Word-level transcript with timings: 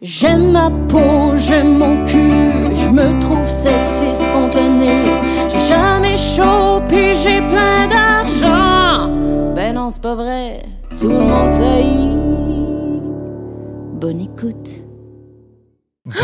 J'aime 0.00 0.52
ma 0.52 0.70
peau, 0.88 1.34
j'aime 1.34 1.78
mon 1.78 2.04
cul, 2.04 2.72
je 2.72 2.88
me 2.88 3.18
trouve 3.18 3.50
sexy 3.50 4.12
spontané. 4.12 5.02
J'ai 5.50 5.66
jamais 5.66 6.16
chaud, 6.16 6.57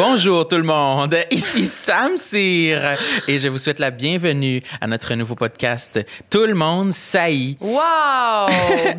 Bonjour 0.06 0.46
tout 0.46 0.56
le 0.58 0.64
monde, 0.64 1.16
ici 1.30 1.64
Sam 1.64 2.18
Cyr 2.18 2.98
et 3.26 3.38
je 3.38 3.48
vous 3.48 3.56
souhaite 3.56 3.78
la 3.78 3.90
bienvenue 3.90 4.62
à 4.82 4.86
notre 4.86 5.14
nouveau 5.14 5.34
podcast 5.34 5.98
Tout 6.28 6.44
le 6.44 6.52
monde 6.52 6.92
saillit. 6.92 7.56
Wow! 7.58 8.46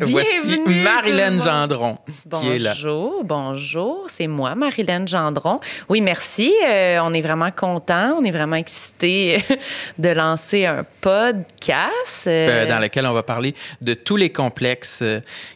Voici 0.00 0.60
Marilyn. 0.66 1.38
Gendron 1.38 1.98
qui 2.40 2.48
est 2.48 2.58
là. 2.58 2.72
Bonjour, 2.74 3.22
bonjour, 3.22 4.04
c'est 4.08 4.26
moi, 4.26 4.56
Marilyn 4.56 5.06
Gendron. 5.06 5.60
Oui, 5.88 6.00
merci. 6.00 6.52
euh, 6.66 6.98
on 7.04 7.14
est 7.14 7.22
vraiment 7.22 7.52
content, 7.52 8.16
on 8.18 8.24
est 8.24 8.32
vraiment 8.32 8.56
excités 8.56 9.44
de 9.98 10.08
lancer 10.08 10.66
un 10.66 10.84
podcast. 11.00 12.24
euh, 12.26 12.64
Euh, 12.64 12.68
dans 12.68 12.80
lequel 12.80 13.06
on 13.06 13.12
va 13.12 13.22
parler 13.22 13.54
de 13.80 13.94
tous 13.94 14.16
les 14.16 14.30
complexes 14.32 15.04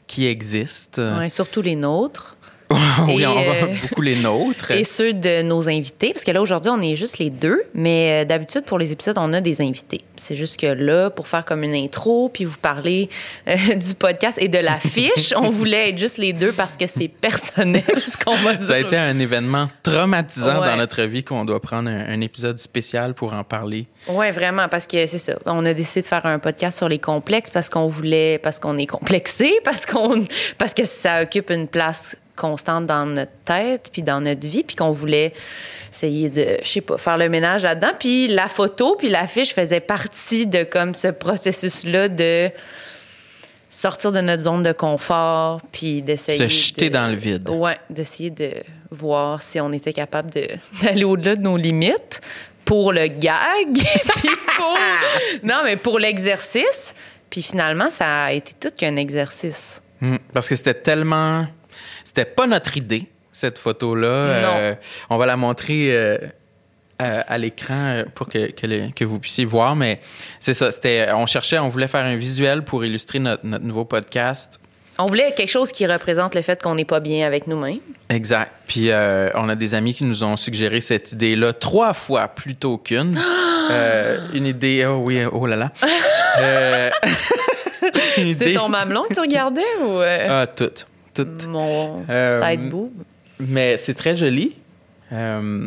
qui 0.06 0.26
existent. 0.28 1.18
ouais, 1.18 1.28
surtout 1.28 1.60
les 1.60 1.74
nôtres. 1.74 2.36
oui, 3.08 3.26
on 3.26 3.34
va 3.34 3.40
euh, 3.40 3.66
beaucoup 3.82 4.02
les 4.02 4.16
nôtres. 4.16 4.70
Et 4.70 4.84
ceux 4.84 5.12
de 5.12 5.42
nos 5.42 5.68
invités, 5.68 6.12
parce 6.12 6.24
que 6.24 6.30
là, 6.30 6.40
aujourd'hui, 6.40 6.70
on 6.74 6.80
est 6.80 6.96
juste 6.96 7.18
les 7.18 7.30
deux, 7.30 7.62
mais 7.74 8.22
euh, 8.22 8.24
d'habitude, 8.24 8.64
pour 8.64 8.78
les 8.78 8.92
épisodes, 8.92 9.16
on 9.18 9.32
a 9.32 9.40
des 9.40 9.60
invités. 9.60 10.02
C'est 10.16 10.36
juste 10.36 10.58
que 10.58 10.66
là, 10.66 11.10
pour 11.10 11.26
faire 11.28 11.44
comme 11.44 11.62
une 11.64 11.74
intro, 11.74 12.28
puis 12.32 12.44
vous 12.44 12.58
parler 12.58 13.08
euh, 13.48 13.54
du 13.74 13.94
podcast 13.94 14.38
et 14.40 14.48
de 14.48 14.58
l'affiche, 14.58 15.32
on 15.36 15.50
voulait 15.50 15.90
être 15.90 15.98
juste 15.98 16.18
les 16.18 16.32
deux 16.32 16.52
parce 16.52 16.76
que 16.76 16.86
c'est 16.86 17.08
personnel 17.08 17.82
ce 17.96 18.16
qu'on 18.22 18.36
va 18.36 18.54
dire. 18.54 18.64
Ça 18.66 18.74
a 18.74 18.78
été 18.78 18.96
un 18.96 19.18
événement 19.18 19.68
traumatisant 19.82 20.60
Ouais. 20.60 20.66
dans 20.68 20.76
notre 20.76 21.02
vie 21.02 21.22
qu'on 21.24 21.44
doit 21.44 21.60
prendre 21.60 21.88
un, 21.90 22.06
un 22.08 22.20
épisode 22.20 22.58
spécial 22.58 23.14
pour 23.14 23.32
en 23.34 23.44
parler. 23.44 23.86
Oui, 24.08 24.30
vraiment, 24.30 24.68
parce 24.68 24.86
que 24.86 25.06
c'est 25.06 25.18
ça. 25.18 25.34
On 25.46 25.64
a 25.64 25.72
décidé 25.74 26.02
de 26.02 26.06
faire 26.06 26.24
un 26.26 26.38
podcast 26.38 26.78
sur 26.78 26.88
les 26.88 26.98
complexes 26.98 27.50
parce 27.50 27.68
qu'on 27.68 27.86
voulait, 27.86 28.38
parce 28.38 28.58
qu'on 28.58 28.76
est 28.78 28.86
complexé, 28.86 29.54
parce 29.64 29.86
qu'on, 29.86 30.24
parce 30.58 30.74
que 30.74 30.84
ça 30.84 31.22
occupe 31.22 31.50
une 31.50 31.68
place 31.68 32.16
constante 32.40 32.86
dans 32.86 33.04
notre 33.06 33.30
tête, 33.44 33.90
puis 33.92 34.02
dans 34.02 34.20
notre 34.20 34.46
vie, 34.46 34.64
puis 34.64 34.74
qu'on 34.76 34.90
voulait 34.90 35.32
essayer 35.92 36.30
de, 36.30 36.56
je 36.62 36.68
sais 36.68 36.80
pas, 36.80 36.96
faire 36.98 37.18
le 37.18 37.28
ménage 37.28 37.62
là-dedans. 37.62 37.92
Puis 37.98 38.28
la 38.28 38.48
photo, 38.48 38.96
puis 38.98 39.08
l'affiche 39.10 39.52
faisaient 39.54 39.80
partie 39.80 40.46
de 40.46 40.62
comme 40.64 40.94
ce 40.94 41.08
processus-là 41.08 42.08
de 42.08 42.50
sortir 43.68 44.10
de 44.12 44.20
notre 44.20 44.42
zone 44.42 44.62
de 44.62 44.72
confort, 44.72 45.60
puis 45.70 46.02
d'essayer 46.02 46.38
Se 46.38 46.48
jeter 46.48 46.88
de- 46.88 46.94
dans 46.94 47.08
le 47.08 47.14
vide. 47.16 47.48
Ouais, 47.48 47.78
d'essayer 47.88 48.30
de 48.30 48.50
voir 48.90 49.42
si 49.42 49.60
on 49.60 49.72
était 49.72 49.92
capable 49.92 50.30
d'aller 50.82 51.04
au-delà 51.04 51.36
de 51.36 51.42
nos 51.42 51.56
limites 51.56 52.20
pour 52.64 52.92
le 52.92 53.06
gag, 53.06 53.68
puis 53.74 54.30
pour... 54.56 54.78
Non, 55.44 55.60
mais 55.64 55.76
pour 55.76 55.98
l'exercice. 55.98 56.94
Puis 57.28 57.42
finalement, 57.42 57.90
ça 57.90 58.24
a 58.24 58.32
été 58.32 58.52
tout 58.58 58.74
qu'un 58.76 58.96
exercice. 58.96 59.80
Hmm, 60.00 60.16
Parce 60.34 60.48
que 60.48 60.56
c'était 60.56 60.74
tellement. 60.74 61.46
C'était 62.04 62.24
pas 62.24 62.46
notre 62.46 62.76
idée, 62.76 63.06
cette 63.32 63.58
photo-là. 63.58 64.08
Euh, 64.08 64.74
on 65.10 65.16
va 65.16 65.26
la 65.26 65.36
montrer 65.36 65.94
euh, 65.94 66.18
à, 66.98 67.20
à 67.20 67.38
l'écran 67.38 67.74
euh, 67.96 68.04
pour 68.14 68.28
que, 68.28 68.50
que, 68.50 68.66
le- 68.66 68.90
que 68.94 69.04
vous 69.04 69.18
puissiez 69.18 69.44
voir. 69.44 69.76
Mais 69.76 70.00
c'est 70.38 70.54
ça. 70.54 70.70
C'était, 70.70 71.08
on 71.14 71.26
cherchait, 71.26 71.58
on 71.58 71.68
voulait 71.68 71.88
faire 71.88 72.04
un 72.04 72.16
visuel 72.16 72.62
pour 72.62 72.84
illustrer 72.84 73.18
notre, 73.18 73.44
notre 73.46 73.64
nouveau 73.64 73.84
podcast. 73.84 74.60
On 74.98 75.06
voulait 75.06 75.32
quelque 75.32 75.48
chose 75.48 75.72
qui 75.72 75.86
représente 75.86 76.34
le 76.34 76.42
fait 76.42 76.60
qu'on 76.62 76.74
n'est 76.74 76.84
pas 76.84 77.00
bien 77.00 77.26
avec 77.26 77.46
nous-mêmes. 77.46 77.78
Exact. 78.10 78.52
Puis 78.66 78.90
euh, 78.90 79.30
on 79.34 79.48
a 79.48 79.54
des 79.54 79.74
amis 79.74 79.94
qui 79.94 80.04
nous 80.04 80.24
ont 80.24 80.36
suggéré 80.36 80.82
cette 80.82 81.12
idée-là 81.12 81.54
trois 81.54 81.94
fois 81.94 82.28
plutôt 82.28 82.76
qu'une. 82.78 83.18
Euh, 83.70 84.26
une 84.34 84.46
idée. 84.46 84.84
Oh 84.84 84.96
oui, 85.04 85.22
oh 85.30 85.46
là 85.46 85.54
là. 85.54 85.70
Euh, 86.40 86.90
C'était 88.16 88.22
idée- 88.22 88.52
ton 88.54 88.68
mamelon 88.68 89.04
que 89.08 89.14
tu 89.14 89.20
regardais 89.20 89.62
ou 89.80 90.00
Ah, 90.00 90.46
toutes. 90.48 90.86
Toutes. 91.24 91.46
mon 91.46 92.04
Euh, 92.08 92.40
side 92.50 92.68
boob? 92.68 92.92
Mais 93.38 93.76
c'est 93.76 93.94
très 93.94 94.16
joli. 94.16 94.56
Euh, 95.12 95.66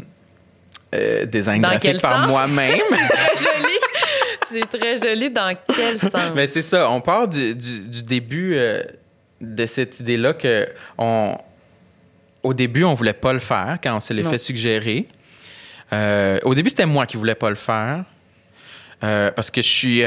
euh, 0.96 1.26
design 1.26 1.62
Dans 1.62 1.70
graphique 1.70 1.82
quel 1.92 2.00
par 2.02 2.28
moi-même. 2.28 2.80
C'est 2.90 3.08
très 3.08 3.38
joli. 3.38 3.74
C'est 4.52 4.78
très 4.80 4.98
joli 4.98 5.30
dans 5.32 5.56
quel 5.76 6.00
sens? 6.00 6.32
Mais 6.36 6.46
c'est 6.46 6.62
ça, 6.62 6.90
on 6.92 7.02
part 7.02 7.28
du, 7.28 7.56
du- 7.56 7.80
du 7.82 8.04
début 8.04 8.56
euh, 8.56 8.84
de 9.42 9.66
cette 9.66 10.00
idée-là 10.00 10.34
que 10.36 10.68
on, 11.00 11.36
au 12.44 12.54
début, 12.54 12.84
on 12.84 12.94
voulait 12.94 13.14
pas 13.14 13.34
le 13.34 13.40
faire 13.40 13.80
quand 13.84 13.96
on 13.96 14.00
se 14.00 14.14
l'est 14.14 14.24
fait 14.24 14.38
suggérer. 14.38 15.08
Euh, 15.92 16.40
au 16.44 16.54
début, 16.54 16.70
c'était 16.70 16.86
moi 16.86 17.06
qui 17.08 17.18
voulais 17.18 17.34
pas 17.36 17.50
le 17.50 17.56
faire 17.56 18.04
euh, 19.04 19.32
parce 19.32 19.50
que 19.50 19.62
je 19.64 19.68
suis. 19.68 20.02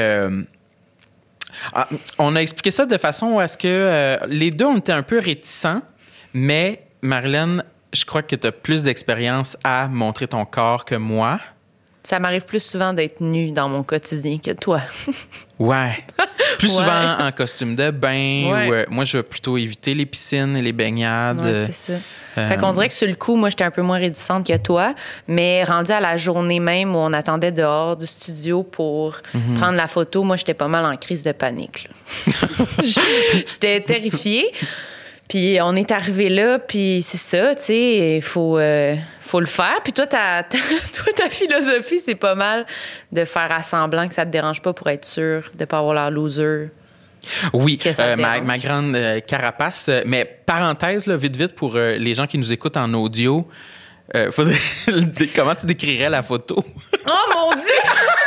Ah, 1.73 1.87
on 2.17 2.35
a 2.35 2.41
expliqué 2.41 2.71
ça 2.71 2.85
de 2.85 2.97
façon 2.97 3.39
à 3.39 3.47
ce 3.47 3.57
que 3.57 3.67
euh, 3.67 4.17
les 4.27 4.51
deux, 4.51 4.65
on 4.65 4.77
était 4.77 4.91
un 4.91 5.03
peu 5.03 5.19
réticents, 5.19 5.81
mais 6.33 6.83
Marilyn, 7.01 7.63
je 7.93 8.05
crois 8.05 8.21
que 8.21 8.35
tu 8.35 8.47
as 8.47 8.51
plus 8.51 8.83
d'expérience 8.83 9.57
à 9.63 9.87
montrer 9.87 10.27
ton 10.27 10.45
corps 10.45 10.85
que 10.85 10.95
moi. 10.95 11.39
Ça 12.09 12.19
m'arrive 12.19 12.45
plus 12.45 12.63
souvent 12.63 12.93
d'être 12.93 13.19
nue 13.19 13.51
dans 13.51 13.67
mon 13.67 13.83
quotidien 13.83 14.37
que 14.37 14.51
toi. 14.51 14.79
Ouais. 15.59 16.05
Plus 16.57 16.69
Ouais. 16.69 16.75
souvent 16.77 17.17
en 17.19 17.31
costume 17.33 17.75
de 17.75 17.91
bain. 17.91 18.09
Ouais. 18.49 18.69
ou, 18.69 18.73
euh, 18.73 18.85
moi, 18.89 19.03
je 19.03 19.17
vais 19.17 19.23
plutôt 19.23 19.57
éviter 19.57 19.93
les 19.93 20.05
piscines 20.05 20.55
et 20.55 20.61
les 20.61 20.71
baignades. 20.71 21.41
Ouais, 21.41 21.65
c'est 21.65 21.73
ça. 21.73 21.93
Euh, 22.37 22.47
Fait 22.47 22.55
qu'on 22.57 22.71
dirait 22.71 22.87
que 22.87 22.93
sur 22.93 23.09
le 23.09 23.15
coup, 23.15 23.35
moi, 23.35 23.49
j'étais 23.49 23.65
un 23.65 23.71
peu 23.71 23.81
moins 23.81 23.97
réticente 23.97 24.47
que 24.47 24.55
toi, 24.55 24.95
mais 25.27 25.65
rendu 25.65 25.91
à 25.91 25.99
la 25.99 26.15
journée 26.15 26.61
même 26.61 26.95
où 26.95 26.99
on 26.99 27.11
attendait 27.11 27.51
dehors 27.51 27.97
du 27.97 28.07
studio 28.07 28.63
pour 28.63 29.17
Mhm. 29.33 29.55
prendre 29.55 29.75
la 29.75 29.87
photo, 29.89 30.23
moi, 30.23 30.37
j'étais 30.37 30.53
pas 30.53 30.69
mal 30.69 30.85
en 30.85 30.95
crise 30.95 31.23
de 31.23 31.33
panique. 31.33 31.89
j'étais 33.45 33.81
terrifiée. 33.81 34.49
Puis 35.27 35.57
on 35.61 35.75
est 35.75 35.91
arrivé 35.91 36.29
là, 36.29 36.57
puis 36.57 37.01
c'est 37.01 37.17
ça, 37.17 37.53
tu 37.55 37.63
sais, 37.63 38.15
il 38.17 38.21
faut, 38.21 38.57
euh, 38.57 38.95
faut 39.19 39.41
le 39.41 39.45
faire. 39.45 39.81
Puis 39.83 39.91
toi, 39.91 40.07
ta, 40.07 40.43
ta- 40.43 40.57
toi, 40.93 41.13
ta 41.15 41.29
philosophie, 41.29 41.99
c'est 41.99 42.15
pas 42.15 42.33
mal 42.35 42.65
de 43.11 43.25
faire 43.25 43.51
à 43.51 43.61
semblant 43.61 44.07
que 44.07 44.13
ça 44.13 44.25
te 44.25 44.31
dérange 44.31 44.61
pas 44.61 44.71
pour 44.73 44.87
être 44.87 45.03
sûr 45.05 45.51
de 45.57 45.65
pas 45.65 45.79
avoir 45.79 45.93
l'air 45.95 46.11
loser. 46.11 46.69
Oui, 47.51 47.77
euh, 47.99 48.15
ma, 48.15 48.57
grande 48.57 48.95
euh, 48.95 49.19
carapace. 49.19 49.89
mais 50.05 50.23
parenthèse, 50.45 51.07
là, 51.07 51.17
vite, 51.17 51.35
vite, 51.35 51.55
pour 51.55 51.75
les 51.75 52.15
gens 52.15 52.25
qui 52.25 52.37
nous 52.37 52.53
écoutent 52.53 52.77
en 52.77 52.93
audio, 52.93 53.45
faudrait- 54.31 54.55
comment 55.35 55.55
tu 55.55 55.65
décrirais 55.65 56.09
la 56.09 56.23
photo? 56.23 56.63
Oh 57.05 57.33
mon 57.35 57.53
Dieu! 57.55 57.63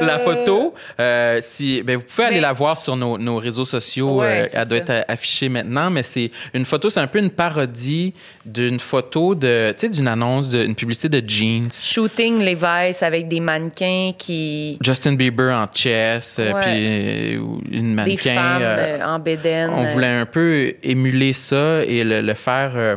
La 0.00 0.18
photo, 0.18 0.74
euh, 1.00 1.38
si, 1.42 1.82
ben, 1.82 1.96
vous 1.96 2.04
pouvez 2.04 2.24
aller 2.26 2.40
la 2.40 2.52
voir 2.52 2.76
sur 2.76 2.96
nos, 2.96 3.18
nos 3.18 3.36
réseaux 3.38 3.64
sociaux. 3.64 4.20
Ouais, 4.20 4.42
euh, 4.42 4.46
elle 4.52 4.68
doit 4.68 4.78
ça. 4.86 4.94
être 4.98 5.04
affichée 5.10 5.48
maintenant, 5.48 5.90
mais 5.90 6.02
c'est 6.02 6.30
une 6.54 6.64
photo, 6.64 6.90
c'est 6.90 7.00
un 7.00 7.06
peu 7.06 7.18
une 7.18 7.30
parodie 7.30 8.14
d'une 8.44 8.78
photo 8.80 9.34
de, 9.34 9.70
tu 9.72 9.86
sais, 9.86 9.88
d'une 9.88 10.08
annonce, 10.08 10.50
d'une 10.50 10.74
publicité 10.74 11.08
de 11.08 11.28
jeans. 11.28 11.68
Shooting 11.72 12.40
Levi's 12.42 13.02
avec 13.02 13.28
des 13.28 13.40
mannequins 13.40 14.12
qui. 14.16 14.78
Justin 14.82 15.14
Bieber 15.14 15.52
en 15.54 15.66
chess, 15.72 16.38
euh, 16.38 16.52
Ouais. 16.52 16.60
puis 16.62 17.36
euh, 17.36 17.40
une 17.70 17.90
des 17.90 18.02
mannequin. 18.02 18.34
femmes 18.34 18.62
euh, 18.62 18.98
euh, 18.98 19.04
en 19.04 19.18
bédaine. 19.18 19.70
on 19.72 19.84
voulait 19.92 20.06
un 20.06 20.26
peu 20.26 20.74
émuler 20.82 21.32
ça 21.32 21.82
et 21.84 22.04
le, 22.04 22.20
le 22.20 22.34
faire 22.34 22.72
euh, 22.74 22.96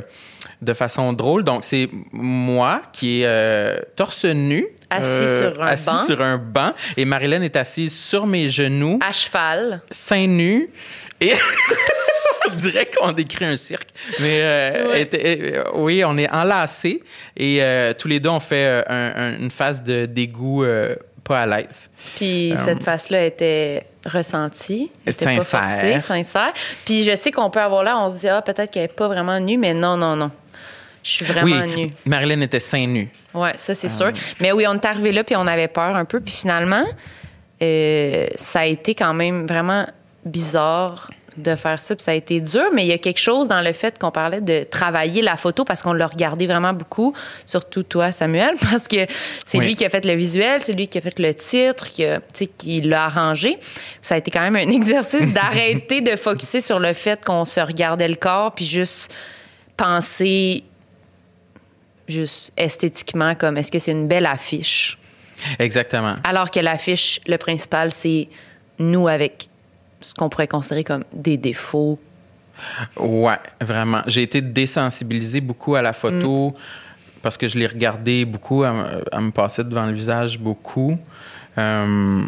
de 0.61 0.73
façon 0.73 1.11
drôle. 1.13 1.43
Donc, 1.43 1.63
c'est 1.63 1.89
moi 2.11 2.81
qui 2.93 3.21
est 3.21 3.25
euh, 3.25 3.79
torse 3.95 4.25
nu. 4.25 4.65
Assis 4.91 5.07
euh, 5.07 5.51
sur 5.53 5.63
un 5.63 5.67
assis 5.67 5.85
banc. 5.89 6.05
sur 6.05 6.21
un 6.21 6.37
banc. 6.37 6.73
Et 6.97 7.05
Marilyn 7.05 7.41
est 7.41 7.55
assise 7.55 7.95
sur 7.97 8.25
mes 8.27 8.47
genoux, 8.47 8.99
à 9.01 9.11
cheval. 9.11 9.81
seins 9.89 10.27
nus. 10.27 10.69
Et 11.19 11.33
on 12.51 12.55
dirait 12.55 12.87
qu'on 12.89 13.11
décrit 13.11 13.45
un 13.45 13.55
cirque. 13.55 13.89
Mais 14.19 14.41
euh, 14.41 14.91
Ouais. 14.91 15.09
euh, 15.13 15.63
oui, 15.75 16.03
on 16.05 16.17
est 16.17 16.29
enlacés. 16.31 17.01
Et 17.37 17.61
euh, 17.61 17.93
tous 17.93 18.07
les 18.07 18.19
deux, 18.19 18.29
on 18.29 18.39
fait 18.39 18.83
un- 18.87 19.13
un- 19.15 19.37
une 19.39 19.51
phase 19.51 19.83
de 19.83 20.05
dégoût 20.05 20.63
euh, 20.63 20.95
pas 21.23 21.39
à 21.39 21.45
l'aise. 21.45 21.89
Puis 22.17 22.53
cette 22.57 22.83
face-là 22.83 23.25
était 23.25 23.85
ressentie. 24.05 24.91
C'était 25.07 25.25
pas 25.35 25.41
Sincère. 25.41 25.69
forcée, 25.69 25.99
sincère. 25.99 26.53
Puis 26.85 27.03
je 27.03 27.15
sais 27.15 27.31
qu'on 27.31 27.49
peut 27.51 27.59
avoir 27.61 27.83
là, 27.83 27.99
on 27.99 28.09
se 28.09 28.19
dit, 28.21 28.27
ah, 28.27 28.41
peut-être 28.41 28.71
qu'elle 28.71 28.85
est 28.85 28.95
pas 28.95 29.07
vraiment 29.07 29.39
nue, 29.39 29.57
mais 29.59 29.73
non, 29.75 29.95
non, 29.95 30.15
non. 30.15 30.31
Je 31.03 31.09
suis 31.09 31.25
vraiment 31.25 31.63
oui, 31.65 31.75
nue. 31.85 31.91
Marilyn 32.05 32.41
était 32.41 32.59
seins 32.59 32.85
nus. 32.87 33.09
Ouais, 33.33 33.53
ça, 33.57 33.71
Euh. 33.71 33.75
c'est 33.75 33.89
sûr. 33.89 34.11
Mais 34.39 34.51
oui, 34.51 34.65
on 34.67 34.75
est 34.75 34.85
arrivé 34.85 35.11
là, 35.11 35.23
puis 35.23 35.35
on 35.35 35.47
avait 35.47 35.67
peur 35.67 35.95
un 35.95 36.05
peu. 36.05 36.19
Puis 36.19 36.33
finalement, 36.33 36.83
euh, 37.61 38.27
ça 38.35 38.61
a 38.61 38.65
été 38.65 38.95
quand 38.95 39.13
même 39.13 39.45
vraiment 39.47 39.87
bizarre 40.25 41.09
de 41.37 41.55
faire 41.55 41.79
ça, 41.79 41.95
puis 41.95 42.03
ça 42.03 42.11
a 42.11 42.13
été 42.13 42.41
dur, 42.41 42.65
mais 42.73 42.83
il 42.83 42.89
y 42.89 42.91
a 42.91 42.97
quelque 42.97 43.17
chose 43.19 43.47
dans 43.47 43.61
le 43.61 43.71
fait 43.71 43.97
qu'on 43.97 44.11
parlait 44.11 44.41
de 44.41 44.65
travailler 44.69 45.21
la 45.21 45.37
photo 45.37 45.63
parce 45.63 45.81
qu'on 45.81 45.93
l'a 45.93 46.05
regardé 46.07 46.45
vraiment 46.45 46.73
beaucoup, 46.73 47.13
surtout 47.45 47.83
toi, 47.83 48.11
Samuel, 48.11 48.55
parce 48.69 48.85
que 48.87 49.05
c'est 49.45 49.57
Oui. 49.59 49.67
lui 49.67 49.75
qui 49.75 49.85
a 49.85 49.89
fait 49.89 50.03
le 50.03 50.13
visuel, 50.13 50.61
c'est 50.61 50.73
lui 50.73 50.89
qui 50.89 50.97
a 50.97 51.01
fait 51.01 51.17
le 51.19 51.33
titre, 51.33 51.87
qui, 51.87 52.03
a- 52.03 52.17
tu 52.19 52.25
sais, 52.33 52.45
qui 52.47 52.81
l'a 52.81 53.05
arrangé. 53.05 53.57
Ça 54.01 54.15
a 54.15 54.17
été 54.17 54.29
quand 54.29 54.41
même 54.41 54.57
un 54.57 54.71
exercice 54.73 55.31
d'arrêter 55.33 56.01
de 56.01 56.17
focuser 56.17 56.59
sur 56.59 56.79
le 56.79 56.91
fait 56.91 57.23
qu'on 57.23 57.45
se 57.45 57.61
regardait 57.61 58.09
le 58.09 58.15
corps, 58.15 58.53
puis 58.53 58.65
juste 58.65 59.09
penser 59.77 60.63
juste 62.07 62.53
esthétiquement 62.57 63.35
comme 63.35 63.57
est-ce 63.57 63.71
que 63.71 63.79
c'est 63.79 63.91
une 63.91 64.07
belle 64.07 64.25
affiche? 64.25 64.97
Exactement. 65.59 66.13
Alors 66.23 66.51
que 66.51 66.59
l'affiche, 66.59 67.19
le 67.27 67.37
principal, 67.37 67.91
c'est 67.91 68.27
nous 68.79 69.07
avec 69.07 69.49
ce 69.99 70.13
qu'on 70.13 70.29
pourrait 70.29 70.47
considérer 70.47 70.83
comme 70.83 71.03
des 71.13 71.37
défauts. 71.37 71.99
Ouais, 72.97 73.39
vraiment. 73.59 74.01
J'ai 74.07 74.23
été 74.23 74.41
désensibilisé 74.41 75.41
beaucoup 75.41 75.75
à 75.75 75.81
la 75.81 75.93
photo 75.93 76.55
parce 77.21 77.37
que 77.37 77.47
je 77.47 77.57
l'ai 77.57 77.67
regardé 77.67 78.25
beaucoup, 78.25 78.63
à, 78.63 78.73
me- 78.73 79.31
passer 79.31 79.63
devant 79.63 79.85
le 79.85 79.93
visage 79.93 80.39
beaucoup. 80.39 80.97
Euh, 81.57 82.23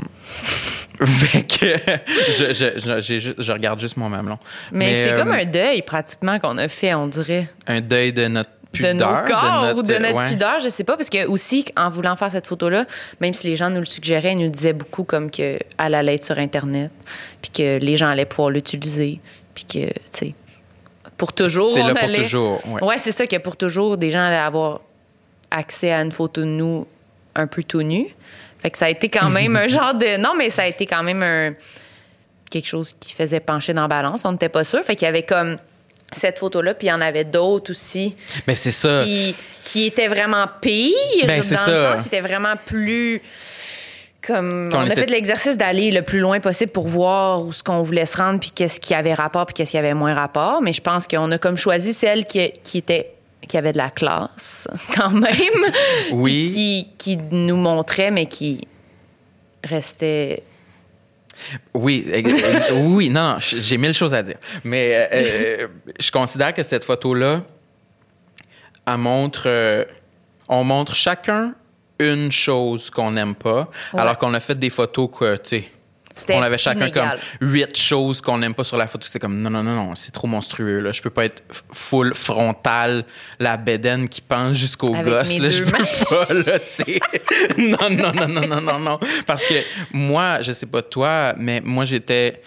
fait 1.05 1.43
que 1.43 1.65
je, 2.53 2.53
je, 2.53 3.33
je, 3.37 3.51
regarde 3.51 3.79
juste 3.79 3.97
mon 3.97 4.09
mamelon. 4.09 4.37
Mais, 4.71 4.93
c'est 4.93 5.13
euh, 5.13 5.15
comme 5.15 5.31
un 5.31 5.45
deuil 5.45 5.81
pratiquement 5.81 6.39
qu'on 6.39 6.57
a 6.57 6.67
fait, 6.67 6.93
on 6.93 7.07
dirait. 7.07 7.49
un 7.67 7.81
deuil 7.81 8.13
de 8.13 8.27
notre 8.27 8.51
de 8.73 8.93
nos 8.93 9.05
corps 9.25 9.75
ou 9.75 9.83
de 9.83 9.93
notre 9.93 10.15
ouais. 10.15 10.29
pudeur, 10.29 10.59
je 10.59 10.69
sais 10.69 10.83
pas, 10.83 10.97
parce 10.97 11.09
que 11.09 11.27
aussi, 11.27 11.65
en 11.77 11.89
voulant 11.89 12.15
faire 12.15 12.31
cette 12.31 12.47
photo-là, 12.47 12.85
même 13.19 13.33
si 13.33 13.47
les 13.47 13.55
gens 13.55 13.69
nous 13.69 13.79
le 13.79 13.85
suggéraient, 13.85 14.33
ils 14.33 14.43
nous 14.43 14.49
disaient 14.49 14.73
beaucoup 14.73 15.03
comme 15.03 15.29
qu'elle 15.29 15.59
allait 15.77 16.15
être 16.15 16.23
sur 16.23 16.37
Internet, 16.37 16.91
puis 17.41 17.51
que 17.51 17.77
les 17.77 17.97
gens 17.97 18.09
allaient 18.09 18.25
pouvoir 18.25 18.49
l'utiliser, 18.49 19.19
puis 19.53 19.65
que, 19.65 19.85
tu 19.87 19.93
sais, 20.11 20.33
pour 21.17 21.33
toujours, 21.33 21.73
C'est 21.73 21.83
là 21.83 21.93
pour 21.93 22.03
allait... 22.03 22.21
toujours. 22.21 22.59
Ouais. 22.67 22.83
Ouais, 22.83 22.97
c'est 22.97 23.11
ça, 23.11 23.27
que 23.27 23.37
pour 23.37 23.55
toujours, 23.55 23.97
des 23.97 24.09
gens 24.09 24.19
allaient 24.19 24.35
avoir 24.35 24.81
accès 25.51 25.91
à 25.91 26.01
une 26.01 26.11
photo 26.11 26.41
de 26.41 26.47
nous 26.47 26.87
un 27.35 27.47
peu 27.47 27.63
tout 27.63 27.83
nus. 27.83 28.07
Fait 28.59 28.71
que 28.71 28.77
ça 28.77 28.85
a 28.85 28.89
été 28.89 29.09
quand 29.09 29.29
même 29.29 29.55
un 29.55 29.67
genre 29.67 29.93
de... 29.93 30.17
Non, 30.17 30.33
mais 30.37 30.49
ça 30.49 30.63
a 30.63 30.67
été 30.67 30.85
quand 30.85 31.03
même 31.03 31.21
un... 31.21 31.53
quelque 32.49 32.67
chose 32.67 32.95
qui 32.99 33.13
faisait 33.13 33.39
pencher 33.39 33.73
dans 33.73 33.83
la 33.83 33.87
balance. 33.87 34.23
On 34.25 34.31
n'était 34.31 34.49
pas 34.49 34.63
sûr. 34.63 34.83
Fait 34.83 34.95
qu'il 34.95 35.05
y 35.05 35.09
avait 35.09 35.23
comme 35.23 35.57
cette 36.13 36.39
photo-là, 36.39 36.74
puis 36.74 36.88
il 36.88 36.89
y 36.89 36.94
en 36.94 37.01
avait 37.01 37.24
d'autres 37.25 37.71
aussi 37.71 38.15
Mais 38.48 38.56
c'est 38.56 38.71
ça. 38.71 39.04
qui, 39.04 39.36
qui 39.63 39.86
étaient 39.86 40.07
vraiment 40.07 40.45
pires, 40.62 40.94
Ben, 41.25 41.38
dans 41.38 41.44
c'est 41.44 41.56
le 41.56 41.60
ça. 41.62 41.94
sens 41.95 42.01
qui 42.01 42.07
étaient 42.07 42.21
vraiment 42.27 42.54
plus... 42.65 43.21
Comme 44.25 44.69
on 44.74 44.77
a 44.80 44.86
était- 44.86 44.95
fait 44.95 45.10
l'exercice 45.10 45.57
d'aller 45.57 45.92
le 45.92 46.01
plus 46.01 46.19
loin 46.19 46.39
possible 46.39 46.71
pour 46.71 46.88
voir 46.88 47.42
où 47.44 47.51
ce 47.51 47.62
qu'on 47.62 47.81
voulait 47.81 48.06
se 48.06 48.15
rendre 48.15 48.39
puis 48.39 48.51
qu'est-ce 48.51 48.80
qui 48.80 48.94
avait 48.94 49.13
rapport 49.13 49.45
puis 49.45 49.54
qu'est-ce 49.54 49.71
qui 49.71 49.77
avait 49.77 49.94
moins 49.94 50.13
rapport. 50.13 50.62
Mais 50.62 50.71
je 50.71 50.80
pense 50.80 51.07
qu'on 51.07 51.30
a 51.31 51.38
comme 51.38 51.57
choisi 51.57 51.94
celle 51.94 52.24
qui, 52.24 52.51
qui 52.63 52.77
était 52.77 53.10
qui 53.50 53.57
avait 53.57 53.74
de 53.74 53.77
la 53.77 53.89
classe 53.89 54.69
quand 54.95 55.10
même. 55.10 55.74
Oui. 56.13 56.88
Qui 56.98 57.18
nous 57.31 57.57
montrait 57.57 58.12
mais 58.12 58.25
qui 58.27 58.65
restait. 59.62 60.44
Oui, 61.74 62.06
oui, 62.74 63.09
non, 63.09 63.33
non, 63.33 63.38
j'ai 63.39 63.77
mille 63.77 63.94
choses 63.94 64.13
à 64.13 64.21
dire. 64.24 64.38
Mais 64.63 64.95
euh, 64.95 65.07
euh, 65.63 65.68
je 66.00 66.12
considère 66.12 66.53
que 66.53 66.63
cette 66.63 66.83
photo-là, 66.83 67.41
elle 68.85 68.97
montre. 68.97 69.44
euh, 69.47 69.85
on 70.50 70.63
montre 70.63 70.94
chacun 70.94 71.53
une 72.00 72.31
chose 72.31 72.89
qu'on 72.89 73.12
n'aime 73.12 73.33
pas, 73.35 73.69
Ouais. 73.94 74.00
alors 74.01 74.18
qu'on 74.18 74.33
a 74.33 74.39
fait 74.39 74.57
des 74.59 74.69
photos 74.69 75.09
que, 75.18 75.35
tu 75.38 75.50
sais. 75.59 75.69
On 76.30 76.42
avait 76.42 76.57
chacun 76.57 76.88
inégal. 76.88 77.19
comme 77.39 77.50
huit 77.50 77.77
choses 77.77 78.21
qu'on 78.21 78.38
n'aime 78.38 78.54
pas 78.54 78.63
sur 78.63 78.77
la 78.77 78.88
photo. 78.88 79.06
C'était 79.06 79.19
comme 79.19 79.42
non, 79.42 79.50
non, 79.50 79.63
non, 79.63 79.75
non, 79.75 79.95
c'est 79.95 80.12
trop 80.12 80.27
monstrueux. 80.27 80.80
Là. 80.80 80.92
Je 80.92 81.01
peux 81.01 81.10
pas 81.10 81.25
être 81.25 81.44
full 81.71 82.13
frontal, 82.13 83.06
la 83.39 83.57
bédaine 83.57 84.07
qui 84.07 84.21
pense 84.21 84.57
jusqu'au 84.57 84.92
gosse. 84.92 85.38
Là, 85.39 85.50
je 85.50 85.63
peux 85.63 85.71
pas, 85.71 86.33
là, 86.33 86.60
non, 87.57 87.89
non, 87.89 88.13
non, 88.13 88.27
non, 88.27 88.48
non, 88.48 88.62
non, 88.62 88.80
non. 88.80 89.00
Parce 89.25 89.45
que 89.45 89.56
moi, 89.92 90.42
je 90.42 90.51
sais 90.51 90.68
pas 90.68 90.81
toi, 90.81 91.33
mais 91.38 91.62
moi, 91.62 91.86
j'étais 91.86 92.42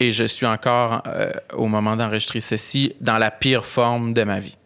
et 0.00 0.12
je 0.12 0.24
suis 0.24 0.46
encore 0.46 1.02
euh, 1.06 1.32
au 1.54 1.66
moment 1.66 1.96
d'enregistrer 1.96 2.40
ceci 2.40 2.94
dans 3.00 3.18
la 3.18 3.30
pire 3.30 3.64
forme 3.64 4.12
de 4.12 4.24
ma 4.24 4.38
vie. 4.40 4.56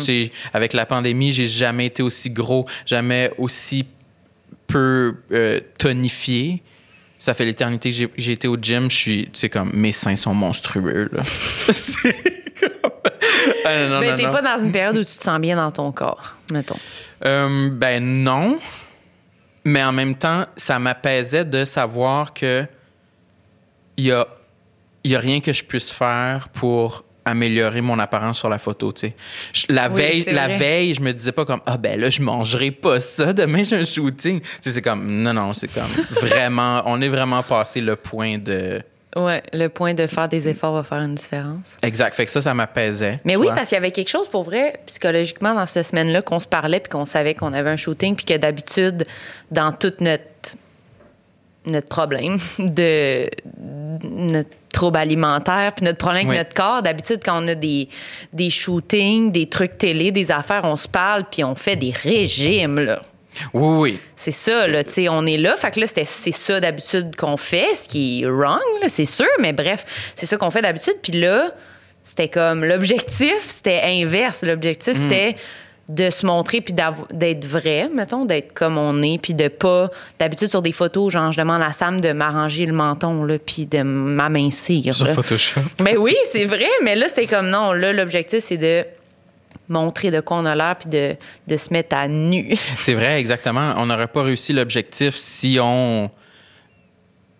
Sais, 0.00 0.32
avec 0.52 0.72
la 0.72 0.86
pandémie, 0.86 1.32
j'ai 1.32 1.46
jamais 1.46 1.86
été 1.86 2.02
aussi 2.02 2.30
gros, 2.30 2.66
jamais 2.84 3.30
aussi 3.38 3.86
peu 4.66 5.14
euh, 5.30 5.60
tonifié. 5.78 6.62
Ça 7.18 7.34
fait 7.34 7.44
l'éternité 7.44 7.90
que 7.90 8.10
j'ai- 8.16 8.32
été 8.32 8.46
au 8.46 8.56
gym. 8.56 8.88
Je 8.90 8.96
suis, 8.96 9.24
tu 9.24 9.40
sais, 9.40 9.48
comme 9.48 9.72
mes 9.74 9.90
seins 9.92 10.14
sont 10.16 10.34
monstrueux. 10.34 11.08
Là. 11.12 11.22
c'est 11.24 12.12
comme. 12.60 12.90
Ah, 13.64 13.86
non, 13.88 14.00
Ben, 14.00 14.16
t'es 14.16 14.30
pas 14.30 14.40
dans 14.42 14.56
une 14.62 14.70
période 14.72 14.96
où 14.96 15.00
tu 15.00 15.06
te 15.06 15.24
sens 15.24 15.40
bien 15.40 15.56
dans 15.56 15.70
ton 15.70 15.90
corps, 15.92 16.34
mettons. 16.52 16.78
Euh, 17.24 17.70
ben 17.72 18.02
non. 18.22 18.58
Mais 19.64 19.82
en 19.82 19.92
même 19.92 20.14
temps, 20.14 20.46
ça 20.56 20.78
m'apaisait 20.78 21.44
de 21.44 21.64
savoir 21.64 22.32
que 22.32 22.64
il 23.96 24.04
y 24.06 24.12
a, 24.12 24.26
il 25.04 25.10
y 25.10 25.16
a 25.16 25.18
rien 25.18 25.40
que 25.40 25.52
je 25.52 25.64
puisse 25.64 25.90
faire 25.90 26.48
pour 26.50 27.04
améliorer 27.28 27.80
mon 27.80 27.98
apparence 27.98 28.38
sur 28.38 28.48
la 28.48 28.58
photo, 28.58 28.92
tu 28.92 29.00
sais. 29.08 29.14
Je- 29.52 29.66
La 29.72 29.88
Oui, 29.88 30.00
veille, 30.00 30.24
la 30.32 30.46
vrai. 30.48 30.56
veille, 30.58 30.94
je 30.94 31.00
me 31.00 31.12
disais 31.12 31.32
pas 31.32 31.44
comme 31.44 31.60
ah 31.66 31.76
ben 31.76 31.98
là 32.00 32.10
je 32.10 32.20
mangerai 32.22 32.70
pas 32.70 33.00
ça 33.00 33.32
demain 33.32 33.62
j'ai 33.62 33.76
un 33.76 33.84
shooting. 33.84 34.40
Tu 34.40 34.46
sais 34.62 34.72
c'est 34.72 34.82
comme 34.82 35.06
non 35.22 35.32
non, 35.32 35.54
c'est 35.54 35.68
comme 35.72 35.88
vraiment 36.10 36.82
on 36.86 37.00
est 37.00 37.08
vraiment 37.08 37.42
passé 37.42 37.80
le 37.80 37.96
point 37.96 38.38
de 38.38 38.80
Ouais, 39.16 39.42
le 39.54 39.68
point 39.68 39.94
de 39.94 40.06
faire 40.06 40.28
des 40.28 40.48
efforts 40.48 40.74
va 40.74 40.82
faire 40.84 40.98
une 40.98 41.14
différence. 41.14 41.78
exact. 41.82 42.14
Fait 42.14 42.26
que 42.26 42.30
ça 42.30 42.42
ça 42.42 42.52
m'apaisait. 42.52 43.18
Mais 43.24 43.36
oui, 43.36 43.48
parce 43.54 43.70
qu'il 43.70 43.76
y 43.76 43.78
avait 43.78 43.90
quelque 43.90 44.10
chose 44.10 44.28
pour 44.28 44.44
vrai, 44.44 44.80
psychologiquement, 44.86 45.54
dans 45.54 45.64
cette 45.64 45.86
semaine-là, 45.86 46.20
qu'on 46.20 46.38
se 46.38 46.46
parlait 46.46 46.78
puis 46.78 46.90
qu'on 46.90 47.06
savait 47.06 47.34
qu'on 47.34 47.54
avait 47.54 47.70
un 47.70 47.76
shooting, 47.76 48.14
puis 48.14 48.26
que 48.26 48.36
d'habitude, 48.36 49.06
dans 49.50 49.72
tout 49.72 49.94
notre, 50.00 50.24
notre 51.70 51.88
problème 51.88 52.38
de 52.58 53.28
notre 54.02 54.50
trouble 54.72 54.98
alimentaire, 54.98 55.72
puis 55.74 55.84
notre 55.84 55.98
problème 55.98 56.28
Oui. 56.28 56.36
avec 56.36 56.48
notre 56.48 56.54
corps, 56.54 56.82
d'habitude, 56.82 57.20
quand 57.24 57.42
on 57.42 57.48
a 57.48 57.54
des, 57.54 57.88
des 58.32 58.50
shootings, 58.50 59.32
des 59.32 59.48
trucs 59.48 59.78
télé, 59.78 60.10
des 60.12 60.30
affaires, 60.30 60.62
on 60.64 60.76
se 60.76 60.86
parle, 60.88 61.24
puis 61.30 61.42
on 61.42 61.54
fait 61.54 61.76
des 61.76 61.90
régimes, 61.92 62.78
là. 62.80 63.02
Oui 63.54 63.78
oui. 63.92 63.98
C'est 64.16 64.32
ça, 64.32 64.66
là, 64.66 64.82
tu 64.84 64.92
sais, 64.92 65.08
on 65.08 65.24
est 65.24 65.36
là. 65.36 65.54
Fait 65.56 65.70
que 65.70 65.78
là, 65.80 65.86
c'était- 65.86 66.04
c'est 66.04 66.32
ça 66.32 66.58
d'habitude 66.60 67.14
qu'on 67.16 67.36
fait, 67.36 67.74
ce 67.76 67.88
qui 67.88 68.22
est 68.22 68.26
wrong, 68.26 68.58
c'est 68.88 69.04
sûr, 69.04 69.26
mais 69.38 69.52
bref, 69.52 69.84
c'est 70.16 70.26
ça 70.26 70.36
qu'on 70.36 70.50
fait 70.50 70.62
d'habitude. 70.62 70.96
Puis 71.02 71.12
là, 71.12 71.52
c'était 72.02 72.28
comme 72.28 72.64
l'objectif, 72.64 73.44
c'était 73.46 73.80
inverse. 73.84 74.42
L'objectif, 74.42 74.94
c'était 74.96 75.36
de 75.88 76.10
se 76.10 76.26
montrer 76.26 76.60
puis 76.60 76.74
d'être 76.74 77.46
vrai, 77.46 77.88
mettons, 77.92 78.26
d'être 78.26 78.52
comme 78.52 78.76
on 78.76 79.02
est, 79.02 79.18
puis 79.20 79.32
de 79.32 79.48
pas. 79.48 79.90
D'habitude, 80.18 80.48
sur 80.48 80.60
des 80.60 80.72
photos, 80.72 81.12
genre, 81.12 81.32
je 81.32 81.38
demande 81.38 81.62
à 81.62 81.72
Sam 81.72 82.00
de 82.00 82.12
m'arranger 82.12 82.66
le 82.66 82.74
menton, 82.74 83.24
là, 83.24 83.38
puis 83.38 83.66
de 83.66 83.82
m'amincir. 83.82 84.94
Sur 84.94 85.06
là. 85.06 85.14
Photoshop. 85.14 85.60
Ben 85.78 85.96
oui, 85.96 86.14
c'est 86.30 86.44
vrai, 86.44 86.68
mais 86.82 86.94
là, 86.94 87.08
c'était 87.08 87.26
comme 87.26 87.48
non. 87.48 87.72
Là, 87.72 87.92
l'objectif, 87.94 88.40
c'est 88.40 88.58
de 88.58 88.84
montrer 89.68 90.10
de 90.10 90.20
quoi 90.20 90.38
on 90.38 90.46
a 90.46 90.54
l'air 90.54 90.76
puis 90.76 90.88
de, 90.88 91.16
de 91.46 91.56
se 91.56 91.72
mettre 91.72 91.96
à 91.96 92.08
nu. 92.08 92.56
C'est 92.78 92.94
vrai, 92.94 93.20
exactement. 93.20 93.74
On 93.76 93.84
n'aurait 93.84 94.06
pas 94.06 94.22
réussi 94.22 94.54
l'objectif 94.54 95.14
si 95.14 95.58
on 95.60 96.10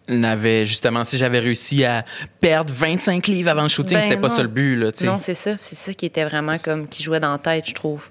n'avait 0.09 0.67
justement, 0.67 1.05
si 1.05 1.17
j'avais 1.17 1.39
réussi 1.39 1.85
à 1.85 2.05
perdre 2.41 2.73
25 2.73 3.27
livres 3.29 3.51
avant 3.51 3.63
le 3.63 3.69
shooting, 3.69 3.97
Ben 3.97 4.03
c'était 4.03 4.21
pas 4.21 4.29
ça 4.29 4.43
le 4.43 4.49
but, 4.49 4.77
là, 4.77 4.93
tu 4.93 5.01
sais. 5.01 5.07
Non, 5.07 5.19
c'est 5.19 5.35
ça. 5.35 5.53
C'est 5.63 5.75
ça 5.75 5.95
qui 5.95 6.07
était 6.07 6.25
vraiment 6.25 6.53
comme 6.65 6.89
qui 6.89 7.03
jouait 7.03 7.21
dans 7.21 7.33
la 7.33 7.39
tête, 7.39 7.67
je 7.67 7.75
trouve. 7.75 8.09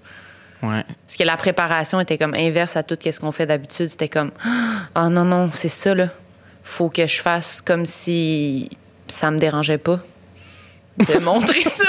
Ouais. 0.70 0.84
Parce 1.06 1.18
que 1.18 1.24
la 1.24 1.38
préparation 1.38 2.00
était 2.00 2.18
comme 2.18 2.34
inverse 2.34 2.76
à 2.78 2.84
tout 2.84 2.98
ce 3.04 3.20
qu'on 3.20 3.32
fait 3.32 3.46
d'habitude. 3.46 3.88
C'était 3.88 4.10
comme 4.10 4.32
Ah 4.96 5.10
non, 5.10 5.26
non, 5.26 5.50
c'est 5.54 5.70
ça, 5.70 5.94
là. 5.96 6.08
Faut 6.64 6.90
que 6.90 7.08
je 7.08 7.22
fasse 7.22 7.62
comme 7.62 7.86
si 7.86 8.70
ça 9.08 9.32
me 9.32 9.38
dérangeait 9.38 9.78
pas 9.78 10.00
de 10.98 11.18
montrer 11.24 11.62
ça 11.62 11.86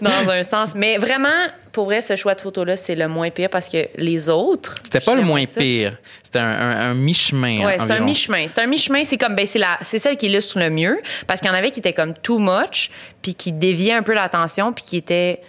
dans 0.00 0.28
un 0.28 0.42
sens. 0.42 0.74
Mais 0.74 0.98
vraiment, 0.98 1.28
pour 1.72 1.84
vrai, 1.86 2.00
ce 2.02 2.16
choix 2.16 2.34
de 2.34 2.40
photo-là, 2.40 2.76
c'est 2.76 2.96
le 2.96 3.06
moins 3.08 3.30
pire 3.30 3.48
parce 3.48 3.68
que 3.68 3.86
les 3.96 4.28
autres. 4.28 4.74
C'était 4.82 5.00
pas 5.00 5.14
le 5.14 5.22
moins 5.22 5.46
ça. 5.46 5.60
pire. 5.60 5.96
C'était 6.22 6.40
un, 6.40 6.48
un- 6.50 6.90
un 6.90 6.94
mi-chemin. 6.94 7.64
Ouais, 7.64 7.76
c'est 7.78 7.92
un 7.92 8.00
mi-chemin. 8.00 8.46
C'est 8.48 8.60
un 8.60 8.66
mi-chemin, 8.66 9.04
c'est 9.04 9.16
comme 9.18 9.34
ben 9.36 9.46
c'est 9.46 9.58
la 9.60 9.78
c'est 9.82 9.98
celle 10.00 10.16
qui 10.16 10.26
illustre 10.26 10.58
le 10.58 10.68
mieux 10.68 11.00
parce 11.26 11.40
qu'il 11.40 11.48
y 11.48 11.52
en 11.52 11.56
avait 11.56 11.70
qui 11.70 11.78
étaient 11.80 11.92
comme 11.92 12.12
too 12.14 12.38
much 12.38 12.90
puis 13.22 13.34
qui 13.34 13.52
déviaient 13.52 13.92
un 13.94 14.02
peu 14.02 14.14
l'attention 14.14 14.72
puis 14.72 14.84
qui 14.84 14.96
étaient 14.96 15.40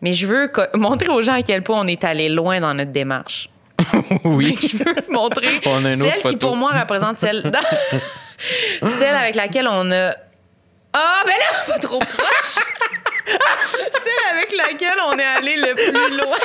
mais 0.00 0.12
je 0.12 0.26
veux 0.26 0.50
montrer 0.74 1.08
aux 1.08 1.22
gens 1.22 1.34
à 1.34 1.42
quel 1.42 1.62
point 1.62 1.80
on 1.80 1.86
est 1.86 2.04
allé 2.04 2.28
loin 2.28 2.60
dans 2.60 2.74
notre 2.74 2.92
démarche. 2.92 3.48
oui. 4.24 4.58
Je 4.60 4.76
veux 4.76 4.94
montrer 5.08 5.58
On 5.64 5.82
a 5.86 5.94
une 5.94 6.02
celle 6.02 6.18
autre 6.18 6.28
qui 6.28 6.36
pour 6.36 6.54
moi 6.54 6.70
représente 6.70 7.18
celle 7.18 7.50
celle 8.98 9.16
avec 9.16 9.34
laquelle 9.36 9.66
on 9.70 9.90
a 9.90 10.14
ah, 10.92 11.22
ben 11.24 11.32
là, 11.32 11.72
pas 11.74 11.78
trop 11.78 12.00
proche! 12.00 12.64
Celle 13.62 14.36
avec 14.36 14.56
laquelle 14.56 14.98
on 15.06 15.16
est 15.16 15.24
allé 15.24 15.56
le 15.56 15.74
plus 15.74 16.16
loin. 16.16 16.36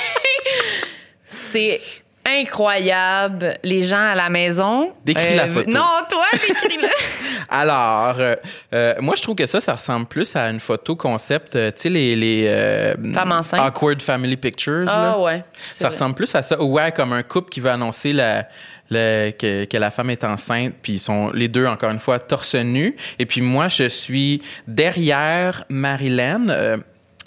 C'est 1.26 1.82
incroyable. 2.26 3.58
Les 3.64 3.82
gens 3.82 4.02
à 4.02 4.16
la 4.16 4.30
maison. 4.30 4.88
Euh, 4.88 4.92
Décris 5.06 5.36
la 5.36 5.48
photo. 5.48 5.70
Non, 5.70 5.86
toi, 6.10 6.24
décris-le. 6.34 6.88
Alors, 7.50 8.16
euh, 8.20 8.36
euh, 8.74 8.96
moi, 9.00 9.16
je 9.16 9.22
trouve 9.22 9.36
que 9.36 9.46
ça, 9.46 9.62
ça 9.62 9.74
ressemble 9.74 10.08
plus 10.08 10.36
à 10.36 10.50
une 10.50 10.60
photo 10.60 10.96
concept, 10.96 11.56
euh, 11.56 11.72
tu 11.72 11.84
sais, 11.84 11.90
les, 11.90 12.16
les 12.16 12.46
euh, 12.48 12.96
Femme 13.14 13.32
enceinte. 13.32 13.60
awkward 13.62 14.02
family 14.02 14.36
pictures. 14.38 14.86
Ah 14.88 15.16
là. 15.16 15.20
ouais. 15.20 15.44
Ça 15.72 15.88
vrai. 15.88 15.96
ressemble 15.96 16.16
plus 16.16 16.34
à 16.36 16.42
ça. 16.42 16.62
Ouais, 16.62 16.92
comme 16.92 17.14
un 17.14 17.24
couple 17.24 17.50
qui 17.50 17.60
va 17.60 17.74
annoncer 17.74 18.14
la, 18.14 18.48
le- 18.90 19.32
que, 19.32 19.66
que 19.66 19.78
la 19.78 19.92
femme 19.92 20.10
est 20.10 20.24
enceinte, 20.24 20.74
puis 20.82 20.94
ils 20.94 21.00
sont 21.00 21.30
les 21.32 21.48
deux, 21.48 21.68
encore 21.68 21.92
une 21.92 22.00
fois, 22.00 22.20
torse 22.20 22.56
nu. 22.56 22.96
Et 23.20 23.26
puis 23.26 23.42
moi, 23.42 23.68
je 23.68 23.88
suis 23.88 24.42
derrière 24.68 25.64
Marilyn. 25.70 26.80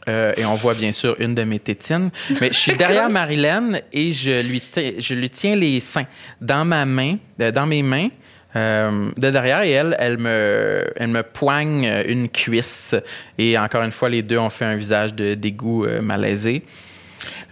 Euh, 0.09 0.33
et 0.37 0.45
on 0.45 0.55
voit 0.55 0.75
bien 0.75 0.93
sûr 0.93 1.15
une 1.21 1.35
de 1.35 1.45
mes 1.45 1.61
tétines. 1.61 2.11
Mais 2.41 2.49
je 2.49 2.59
suis 2.59 2.77
derrière 2.77 3.11
Marilyn 3.11 3.73
et 3.93 4.11
je 4.13 4.43
lui, 4.43 4.63
je 4.99 5.15
lui 5.15 5.31
tiens 5.31 5.55
les 5.55 5.79
seins 5.81 6.07
dans 6.41 6.65
ma 6.65 6.85
main, 6.87 7.17
euh, 7.41 7.51
dans 7.53 7.67
mes 7.67 7.83
mains. 7.83 8.09
euh, 8.57 9.11
de 9.17 9.31
derrière 9.31 9.63
et 9.63 9.71
elle, 9.73 9.95
elle 9.99 10.19
me, 10.19 10.85
elle 10.97 11.09
me 11.09 11.23
poigne 11.23 12.03
une 12.07 12.29
cuisse 12.29 12.95
et 13.37 13.59
encore 13.59 13.83
une 13.83 13.93
fois 13.93 14.09
les 14.09 14.23
deux 14.23 14.39
ont 14.39 14.51
fait 14.51 14.65
un 14.65 14.77
visage 14.77 15.15
de 15.15 15.35
dégoût 15.35 15.85
euh, 15.85 16.01
malaisé. 16.01 16.63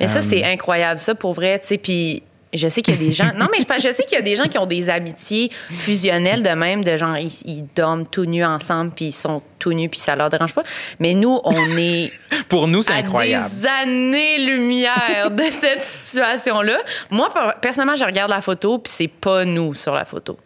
Mais 0.01 0.07
ça, 0.07 0.23
c'est 0.23 0.45
incroyable, 0.45 1.01
ça, 1.01 1.15
pour 1.15 1.33
vrai, 1.33 1.59
tu 1.59 1.67
sais, 1.67 1.79
puis 1.79 2.23
je 2.57 2.69
sais 2.69 2.83
qu'il 2.83 2.95
y 2.95 2.97
a 2.97 3.01
des 3.01 3.13
gens... 3.13 3.31
Non, 3.37 3.47
mais 3.53 3.59
je, 3.61 3.89
je 3.89 3.93
sais 3.93 4.05
qu'il 4.05 4.17
y 4.17 4.21
a 4.21 4.23
des 4.23 4.37
gens 4.37 4.45
qui 4.45 4.59
ont 4.59 4.67
des 4.67 4.89
amitiés 4.91 5.51
fusionnelles 5.71 6.43
de 6.43 6.49
même, 6.51 6.83
de 6.85 6.97
genre, 6.97 7.17
ils, 7.17 7.33
ils 7.45 7.65
dorment 7.75 8.07
tout 8.07 8.25
nus 8.27 8.45
ensemble, 8.45 8.93
puis 8.93 9.07
ils 9.07 9.13
sont 9.13 9.43
tout 9.59 9.73
nus, 9.73 9.89
puis 9.89 9.99
ça 10.01 10.17
leur 10.17 10.31
dérange 10.31 10.55
pas. 10.55 10.63
Mais 11.01 11.15
nous, 11.15 11.39
on 11.45 11.77
est 11.79 12.11
Pour 12.49 12.69
nous, 12.69 12.83
c'est 12.83 12.93
incroyable. 12.93 13.45
des 13.49 13.67
années-lumière 13.67 15.31
de 15.31 15.43
cette 15.51 15.85
situation-là. 15.85 16.79
Moi, 17.11 17.29
per- 17.33 17.53
personnellement, 17.61 17.97
je 17.97 18.05
regarde 18.05 18.31
la 18.31 18.41
photo, 18.41 18.79
puis 18.79 18.93
c'est 18.93 19.09
pas 19.09 19.45
nous 19.45 19.75
sur 19.75 19.95
la 19.95 20.05
photo. 20.05 20.39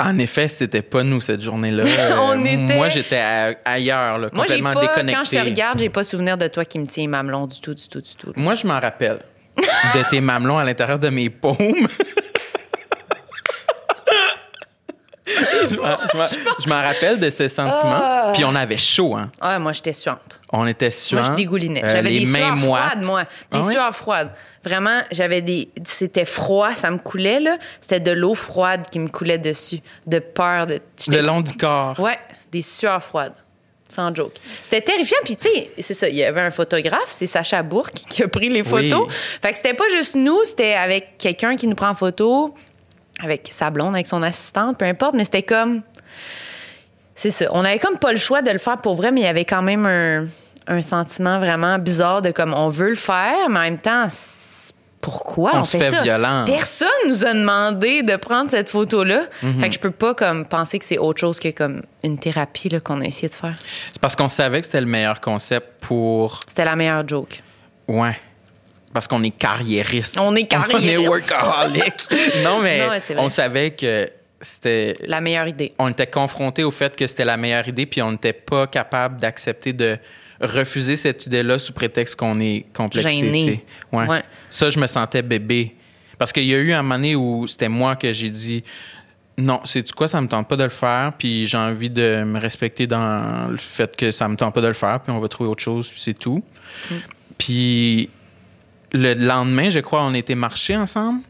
En 0.00 0.16
effet, 0.20 0.46
c'était 0.46 0.82
pas 0.82 1.02
nous 1.02 1.20
cette 1.20 1.42
journée-là. 1.42 1.82
On 2.20 2.38
Euh, 2.40 2.44
était- 2.44 2.76
Moi, 2.76 2.88
j'étais 2.88 3.20
ailleurs, 3.64 4.18
là, 4.18 4.28
Moi, 4.32 4.44
complètement 4.44 4.72
pas... 4.72 4.80
déconnecté. 4.82 5.12
Quand 5.12 5.24
je 5.24 5.30
te 5.30 5.44
regarde, 5.44 5.80
j'ai 5.80 5.88
pas 5.88 6.04
souvenir 6.04 6.38
de 6.38 6.46
toi 6.46 6.64
qui 6.64 6.78
me 6.78 6.86
tient 6.86 7.02
les 7.02 7.08
mamelons 7.08 7.46
du 7.48 7.60
tout, 7.60 7.74
du 7.74 7.88
tout, 7.88 8.00
du 8.00 8.14
tout. 8.14 8.32
Moi, 8.36 8.54
je 8.54 8.66
m'en 8.66 8.78
rappelle 8.78 9.18
de 9.94 10.10
tes 10.10 10.20
mamelons 10.20 10.58
à 10.58 10.64
l'intérieur 10.64 10.98
de 10.98 11.08
mes 11.08 11.30
paumes. 11.30 11.88
je 15.26 16.68
m'en- 16.68 16.82
rappelle 16.82 17.20
de 17.20 17.30
ce 17.30 17.48
sentiment. 17.48 18.32
Puis 18.32 18.44
on 18.44 18.54
avait 18.54 18.78
chaud, 18.78 19.14
hein. 19.16 19.30
Ah, 19.40 19.58
moi, 19.58 19.72
j'étais 19.72 19.92
suante. 19.92 20.40
On 20.52 20.66
était 20.66 20.90
suants. 20.90 21.20
Moi, 21.20 21.28
je 21.30 21.36
dégoulinais. 21.36 21.84
euh, 21.84 21.88
J'avais 21.90 22.18
des 22.18 22.26
mains 22.26 22.38
sueurs 22.38 22.56
moites. 22.56 22.82
froides, 22.84 23.06
moi. 23.06 23.22
Des 23.22 23.28
Ah 23.52 23.60
oui? 23.62 23.72
sueurs 23.72 23.94
froides. 23.96 24.30
Vraiment, 24.64 25.00
j'avais 25.12 25.40
des. 25.40 25.68
C'était 25.84 26.24
froid, 26.24 26.74
ça 26.74 26.90
me 26.90 26.98
coulait, 26.98 27.40
là. 27.40 27.58
C'était 27.80 28.00
de 28.00 28.10
l'eau 28.12 28.34
froide 28.34 28.86
qui 28.90 28.98
me 28.98 29.08
coulait 29.08 29.38
dessus, 29.38 29.80
de 30.06 30.18
peur. 30.18 30.66
De, 30.66 30.80
Le 31.08 31.20
long 31.20 31.40
du 31.42 31.52
corps. 31.54 31.98
Ouais, 32.00 32.18
des 32.50 32.62
sueurs 32.62 33.02
froides. 33.02 33.34
Sans 33.88 34.14
joke. 34.14 34.34
C'était 34.64 34.82
terrifiant. 34.82 35.18
Puis, 35.24 35.36
tu 35.36 35.48
sais, 35.48 35.70
c'est 35.78 35.94
ça. 35.94 36.08
Il 36.08 36.16
y 36.16 36.24
avait 36.24 36.42
un 36.42 36.50
photographe, 36.50 37.08
c'est 37.08 37.26
Sacha 37.26 37.62
Bourque 37.62 37.94
qui 38.08 38.22
a 38.22 38.28
pris 38.28 38.50
les 38.50 38.62
photos. 38.62 39.06
Oui. 39.08 39.14
Fait 39.42 39.50
que 39.50 39.56
c'était 39.56 39.74
pas 39.74 39.88
juste 39.90 40.14
nous, 40.14 40.44
c'était 40.44 40.74
avec 40.74 41.16
quelqu'un 41.18 41.56
qui 41.56 41.66
nous 41.66 41.74
prend 41.74 41.88
en 41.88 41.94
photo, 41.94 42.54
avec 43.22 43.48
sa 43.50 43.70
blonde, 43.70 43.94
avec 43.94 44.06
son 44.06 44.22
assistante, 44.22 44.78
peu 44.78 44.84
importe, 44.84 45.14
mais 45.14 45.24
c'était 45.24 45.42
comme. 45.42 45.82
C'est 47.14 47.30
ça. 47.30 47.46
On 47.50 47.64
avait 47.64 47.78
comme 47.78 47.98
pas 47.98 48.12
le 48.12 48.18
choix 48.18 48.42
de 48.42 48.50
le 48.50 48.58
faire 48.58 48.78
pour 48.78 48.94
vrai, 48.94 49.10
mais 49.10 49.22
il 49.22 49.24
y 49.24 49.28
avait 49.28 49.46
quand 49.46 49.62
même 49.62 49.86
un, 49.86 50.26
un 50.68 50.82
sentiment 50.82 51.38
vraiment 51.38 51.78
bizarre 51.78 52.22
de 52.22 52.30
comme 52.30 52.54
on 52.54 52.68
veut 52.68 52.90
le 52.90 52.94
faire, 52.94 53.48
mais 53.48 53.58
en 53.58 53.62
même 53.62 53.78
temps, 53.78 54.06
pourquoi 55.10 55.52
on, 55.54 55.58
On 55.60 55.64
se 55.64 55.76
fait 55.78 55.90
ça? 55.90 56.02
violence. 56.02 56.48
Personne 56.48 56.88
nous 57.08 57.24
a 57.24 57.32
demandé 57.32 58.02
de 58.02 58.16
prendre 58.16 58.50
cette 58.50 58.70
photo-là. 58.70 59.22
Mhm. 59.42 59.60
Fait 59.60 59.68
que 59.68 59.74
je 59.74 59.80
peux 59.80 59.90
pas 59.90 60.14
comme 60.14 60.44
penser 60.46 60.78
que 60.78 60.84
c'est 60.84 60.98
autre 60.98 61.20
chose 61.20 61.40
que 61.40 61.50
comme 61.50 61.82
une 62.04 62.18
thérapie 62.18 62.68
là, 62.68 62.80
qu'on 62.80 63.00
a 63.00 63.04
essayé 63.04 63.28
de 63.28 63.34
faire. 63.34 63.56
C'est 63.90 64.00
parce 64.00 64.14
qu'on 64.16 64.28
savait 64.28 64.60
que 64.60 64.66
c'était 64.66 64.80
le 64.80 64.86
meilleur 64.86 65.20
concept 65.20 65.66
pour. 65.80 66.40
C'était 66.48 66.64
la 66.64 66.76
meilleure 66.76 67.06
joke. 67.08 67.42
Ouais. 67.86 68.18
Parce 68.92 69.06
qu'on 69.08 69.22
est 69.22 69.30
carriériste. 69.30 70.18
On 70.18 70.34
est 70.34 70.46
carriériste. 70.46 70.84
On 70.98 71.02
est 71.02 71.08
workaholic. 71.08 71.94
non, 72.44 72.60
mais, 72.60 72.78
Non, 72.80 72.86
vrai. 72.88 73.00
on 73.18 73.28
savait 73.28 73.70
que 73.72 74.10
c'était. 74.40 74.96
La 75.06 75.20
meilleure 75.20 75.46
idée. 75.48 75.72
On 75.78 75.88
était 75.88 76.06
confronté 76.06 76.64
au 76.64 76.70
fait 76.70 76.94
que 76.96 77.06
c'était 77.06 77.24
la 77.24 77.36
meilleure 77.36 77.66
idée, 77.68 77.86
puis 77.86 78.02
on 78.02 78.12
n'était 78.12 78.32
pas 78.32 78.66
capable 78.66 79.18
d'accepter 79.20 79.72
de 79.72 79.98
refuser 80.40 80.96
cette 80.96 81.26
idée-là 81.26 81.58
sous 81.58 81.72
prétexte 81.72 82.16
qu'on 82.16 82.40
est 82.40 82.66
complexé. 82.72 83.62
Ouais. 83.92 84.06
Ouais. 84.06 84.22
Ça, 84.48 84.70
je 84.70 84.78
me 84.78 84.86
sentais 84.86 85.22
bébé. 85.22 85.74
Parce 86.16 86.32
qu'il 86.32 86.44
y 86.44 86.54
a 86.54 86.58
eu 86.58 86.72
un 86.72 86.82
moment 86.82 86.96
donné 86.96 87.14
où 87.14 87.46
c'était 87.46 87.68
moi 87.68 87.96
que 87.96 88.12
j'ai 88.12 88.30
dit 88.30 88.64
non, 89.38 89.60
c'est 89.64 89.88
quoi, 89.92 90.08
ça 90.08 90.20
me 90.20 90.26
tente 90.26 90.48
pas 90.48 90.56
de 90.56 90.64
le 90.64 90.68
faire, 90.68 91.12
puis 91.16 91.46
j'ai 91.46 91.56
envie 91.56 91.90
de 91.90 92.24
me 92.24 92.40
respecter 92.40 92.88
dans 92.88 93.48
le 93.48 93.56
fait 93.56 93.96
que 93.96 94.10
ça 94.10 94.26
me 94.26 94.34
tente 94.34 94.52
pas 94.52 94.60
de 94.60 94.66
le 94.66 94.72
faire, 94.72 95.00
puis 95.00 95.12
on 95.12 95.20
va 95.20 95.28
trouver 95.28 95.48
autre 95.48 95.62
chose, 95.62 95.88
puis 95.90 96.00
c'est 96.00 96.18
tout. 96.18 96.42
Mm. 96.90 96.94
Puis 97.38 98.10
le 98.90 99.14
lendemain, 99.14 99.70
je 99.70 99.78
crois, 99.78 100.02
on 100.02 100.12
était 100.12 100.34
marché 100.34 100.76
ensemble, 100.76 101.20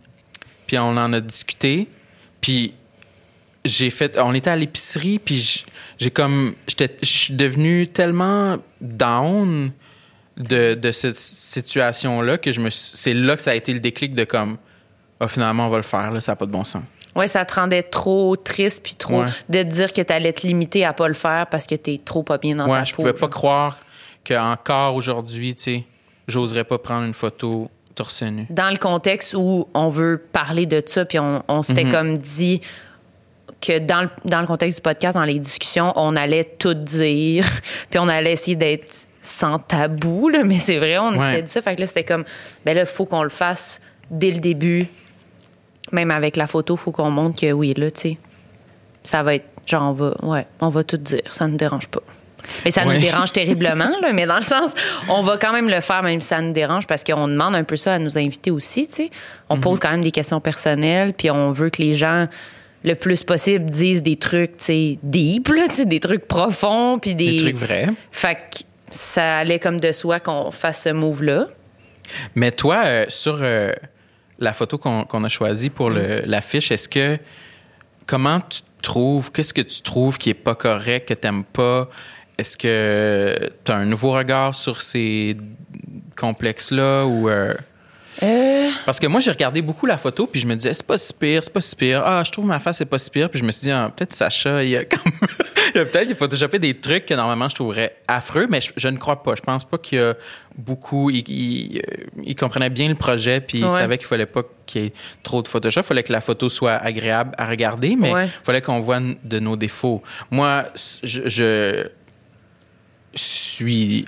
puis 0.66 0.78
on 0.78 0.96
en 0.96 1.12
a 1.12 1.20
discuté, 1.20 1.86
puis 2.40 2.72
j'ai 3.68 3.90
fait 3.90 4.18
on 4.18 4.34
était 4.34 4.50
à 4.50 4.56
l'épicerie 4.56 5.18
puis 5.18 5.64
j'ai 5.98 6.10
comme 6.10 6.54
j'étais 6.66 6.96
je 7.02 7.06
suis 7.06 7.34
devenu 7.34 7.86
tellement 7.88 8.56
down 8.80 9.70
de, 10.36 10.74
de 10.74 10.92
cette 10.92 11.16
situation 11.16 12.20
là 12.22 12.38
que 12.38 12.52
je 12.52 12.60
me 12.60 12.70
c'est 12.70 13.14
là 13.14 13.36
que 13.36 13.42
ça 13.42 13.50
a 13.50 13.54
été 13.54 13.72
le 13.72 13.80
déclic 13.80 14.14
de 14.14 14.24
comme 14.24 14.58
ah, 15.20 15.28
finalement 15.28 15.66
on 15.66 15.70
va 15.70 15.76
le 15.78 15.82
faire 15.82 16.10
là 16.10 16.20
ça 16.20 16.32
n'a 16.32 16.36
pas 16.36 16.46
de 16.46 16.52
bon 16.52 16.64
sens 16.64 16.82
Ouais, 17.16 17.26
ça 17.26 17.44
te 17.44 17.54
rendait 17.54 17.82
trop 17.82 18.36
triste 18.36 18.82
puis 18.84 18.94
trop 18.94 19.22
Ouais. 19.22 19.28
de 19.48 19.62
te 19.64 19.68
dire 19.68 19.92
que 19.92 20.02
t'allais 20.02 20.32
te 20.32 20.46
limiter 20.46 20.84
à 20.84 20.92
pas 20.92 21.08
le 21.08 21.14
faire 21.14 21.48
parce 21.50 21.66
que 21.66 21.74
t'es 21.74 22.00
trop 22.04 22.22
pas 22.22 22.38
bien 22.38 22.54
dans 22.54 22.68
ouais 22.68 22.78
ta 22.78 22.84
je 22.84 22.92
peau. 22.94 23.02
pouvais 23.02 23.12
pas 23.14 23.26
croire 23.28 23.78
que 24.24 24.34
encore 24.34 24.94
aujourd'hui 24.94 25.56
tu 25.56 25.62
sais 25.64 25.84
j'oserais 26.28 26.62
pas 26.64 26.78
prendre 26.78 27.06
une 27.06 27.14
photo 27.14 27.70
torse 27.96 28.22
nu 28.22 28.46
Dans 28.50 28.70
le 28.70 28.76
contexte 28.76 29.34
où 29.34 29.66
on 29.74 29.88
veut 29.88 30.22
parler 30.32 30.66
de 30.66 30.80
ça, 30.86 31.04
puis 31.04 31.18
on, 31.18 31.42
on 31.48 31.62
s'était 31.64 31.82
Mhm. 31.84 31.90
comme 31.92 32.18
dit 32.18 32.60
que 33.60 33.78
dans 33.78 34.02
le, 34.02 34.08
dans 34.24 34.40
le 34.40 34.46
contexte 34.46 34.78
du 34.78 34.82
podcast, 34.82 35.14
dans 35.16 35.24
les 35.24 35.38
discussions, 35.40 35.92
on 35.96 36.14
allait 36.16 36.44
tout 36.58 36.74
dire, 36.74 37.44
puis 37.90 37.98
on 37.98 38.08
allait 38.08 38.32
essayer 38.32 38.56
d'être 38.56 39.06
sans 39.20 39.58
tabou, 39.58 40.28
là, 40.28 40.44
mais 40.44 40.58
c'est 40.58 40.78
vrai, 40.78 40.96
on 40.98 41.10
Ouais. 41.18 41.26
s'était 41.26 41.42
dit 41.42 41.52
ça. 41.52 41.60
Fait 41.60 41.74
que 41.74 41.80
là, 41.80 41.86
c'était 41.86 42.04
comme, 42.04 42.24
ben 42.64 42.74
là, 42.74 42.82
il 42.82 42.86
faut 42.86 43.04
qu'on 43.04 43.22
le 43.24 43.28
fasse 43.30 43.80
dès 44.10 44.30
le 44.30 44.38
début. 44.40 44.86
Même 45.92 46.10
avec 46.10 46.36
la 46.36 46.46
photo, 46.46 46.74
il 46.74 46.78
faut 46.78 46.92
qu'on 46.92 47.10
montre 47.10 47.40
que 47.40 47.50
oui, 47.52 47.74
là, 47.74 47.90
tu 47.90 48.00
sais, 48.00 48.18
ça 49.02 49.22
va 49.22 49.34
être, 49.34 49.46
genre, 49.66 49.90
on 49.90 49.92
va, 49.92 50.14
ouais, 50.22 50.46
on 50.60 50.68
va 50.68 50.84
tout 50.84 50.98
dire, 50.98 51.22
ça 51.30 51.46
ne 51.46 51.52
nous 51.52 51.56
dérange 51.56 51.88
pas. 51.88 52.00
Mais 52.64 52.70
ça 52.70 52.86
Ouais. 52.86 52.94
nous 52.94 53.00
dérange 53.00 53.32
terriblement, 53.32 53.90
là, 54.00 54.12
mais 54.12 54.26
dans 54.26 54.36
le 54.36 54.42
sens, 54.44 54.72
on 55.08 55.22
va 55.22 55.36
quand 55.38 55.52
même 55.52 55.68
le 55.68 55.80
faire, 55.80 56.02
même 56.02 56.20
si 56.20 56.28
ça 56.28 56.40
nous 56.40 56.52
dérange, 56.52 56.86
parce 56.86 57.04
qu'on 57.04 57.26
demande 57.26 57.54
un 57.56 57.64
peu 57.64 57.76
ça 57.76 57.94
à 57.94 57.98
nos 57.98 58.16
invités 58.18 58.50
aussi, 58.50 58.86
tu 58.86 58.92
sais. 58.94 59.10
On 59.48 59.56
Mhm. 59.56 59.62
pose 59.62 59.80
quand 59.80 59.90
même 59.90 60.02
des 60.02 60.10
questions 60.12 60.40
personnelles, 60.40 61.12
puis 61.14 61.30
on 61.30 61.50
veut 61.50 61.70
que 61.70 61.82
les 61.82 61.94
gens, 61.94 62.26
le 62.88 62.94
plus 62.96 63.22
possible, 63.22 63.64
disent 63.66 64.02
des 64.02 64.16
trucs, 64.16 64.56
tu 64.56 64.64
sais, 64.64 64.98
deep, 65.02 65.48
là, 65.48 65.66
des 65.84 66.00
trucs 66.00 66.26
profonds, 66.26 66.98
puis 66.98 67.14
des... 67.14 67.32
des 67.32 67.36
trucs 67.38 67.56
vrais 67.56 67.86
Fait 68.10 68.34
que 68.34 68.58
ça 68.90 69.38
allait 69.38 69.58
comme 69.60 69.78
de 69.78 69.92
soi 69.92 70.18
qu'on 70.18 70.50
fasse 70.50 70.82
ce 70.84 70.88
move-là. 70.88 71.48
Mais 72.34 72.50
toi, 72.50 72.82
euh, 72.86 73.04
sur 73.08 73.38
euh, 73.42 73.72
la 74.38 74.52
photo 74.54 74.78
qu'on 74.78 75.04
qu'on 75.04 75.22
a 75.24 75.28
choisie 75.28 75.70
pour 75.70 75.90
le- 75.90 76.22
l'affiche, 76.24 76.72
est-ce 76.72 76.88
que. 76.88 77.18
Comment 78.06 78.40
tu 78.40 78.60
trouves? 78.80 79.30
Qu'est-ce 79.30 79.52
que 79.52 79.60
tu 79.60 79.82
trouves 79.82 80.16
qui 80.16 80.30
est 80.30 80.34
pas 80.34 80.54
correct, 80.54 81.08
que 81.08 81.14
t'aimes 81.14 81.44
pas? 81.44 81.90
Est-ce 82.38 82.56
que 82.56 83.36
tu 83.64 83.70
as 83.72 83.76
un 83.76 83.84
nouveau 83.84 84.12
regard 84.12 84.54
sur 84.54 84.80
ces 84.80 85.36
complexes-là 86.16 87.04
ou. 87.04 87.28
euh, 87.28 87.54
Parce 88.84 88.98
que 88.98 89.06
moi, 89.06 89.20
j'ai 89.20 89.30
regardé 89.30 89.62
beaucoup 89.62 89.86
la 89.86 89.96
photo, 89.98 90.26
puis 90.26 90.40
je 90.40 90.46
me 90.46 90.54
disais, 90.56 90.74
c'est 90.74 90.86
pas 90.86 90.98
si 90.98 91.12
pire, 91.12 91.42
c'est 91.42 91.52
pas 91.52 91.60
si 91.60 91.76
pire. 91.76 92.02
Ah, 92.04 92.22
je 92.24 92.30
trouve 92.32 92.46
ma 92.46 92.58
face, 92.58 92.78
c'est 92.78 92.84
pas 92.86 92.98
si 92.98 93.10
pire. 93.10 93.30
Puis 93.30 93.38
je 93.40 93.44
me 93.44 93.50
suis 93.52 93.62
dit, 93.64 93.70
ah, 93.70 93.92
peut-être 93.94 94.12
Sacha, 94.12 94.62
il 94.64 94.70
y 94.70 94.76
a 94.76 94.84
comme. 94.84 95.00
il 95.74 95.78
y 95.78 95.80
a 95.80 95.84
peut-être, 95.84 96.10
il 96.10 96.16
photoshopé 96.16 96.58
des 96.58 96.74
trucs 96.76 97.06
que 97.06 97.14
normalement 97.14 97.48
je 97.48 97.54
trouverais 97.54 97.96
affreux, 98.08 98.46
mais 98.48 98.60
je, 98.60 98.72
je 98.76 98.88
ne 98.88 98.96
crois 98.96 99.22
pas. 99.22 99.34
Je 99.36 99.42
pense 99.42 99.64
pas 99.64 99.78
qu'il 99.78 99.98
y 99.98 100.00
a 100.02 100.14
beaucoup. 100.56 101.10
Il, 101.10 101.28
il, 101.28 101.78
euh, 101.78 102.04
il 102.24 102.34
comprenait 102.34 102.70
bien 102.70 102.88
le 102.88 102.94
projet, 102.96 103.40
puis 103.40 103.58
il 103.58 103.64
Ouais. 103.64 103.70
savait 103.70 103.98
qu'il 103.98 104.06
fallait 104.06 104.26
pas 104.26 104.42
qu'il 104.66 104.82
y 104.82 104.86
ait 104.86 104.92
trop 105.22 105.42
de 105.42 105.48
Photoshop. 105.48 105.80
Il 105.80 105.86
fallait 105.86 106.02
que 106.02 106.12
la 106.12 106.20
photo 106.20 106.48
soit 106.48 106.72
agréable 106.74 107.32
à 107.38 107.46
regarder, 107.46 107.94
mais 107.96 108.10
il 108.10 108.14
Ouais. 108.14 108.28
fallait 108.42 108.62
qu'on 108.62 108.80
voit 108.80 109.00
de 109.00 109.38
nos 109.38 109.56
défauts. 109.56 110.02
Moi, 110.30 110.64
je, 111.02 111.22
je 111.28 111.88
suis 113.14 114.04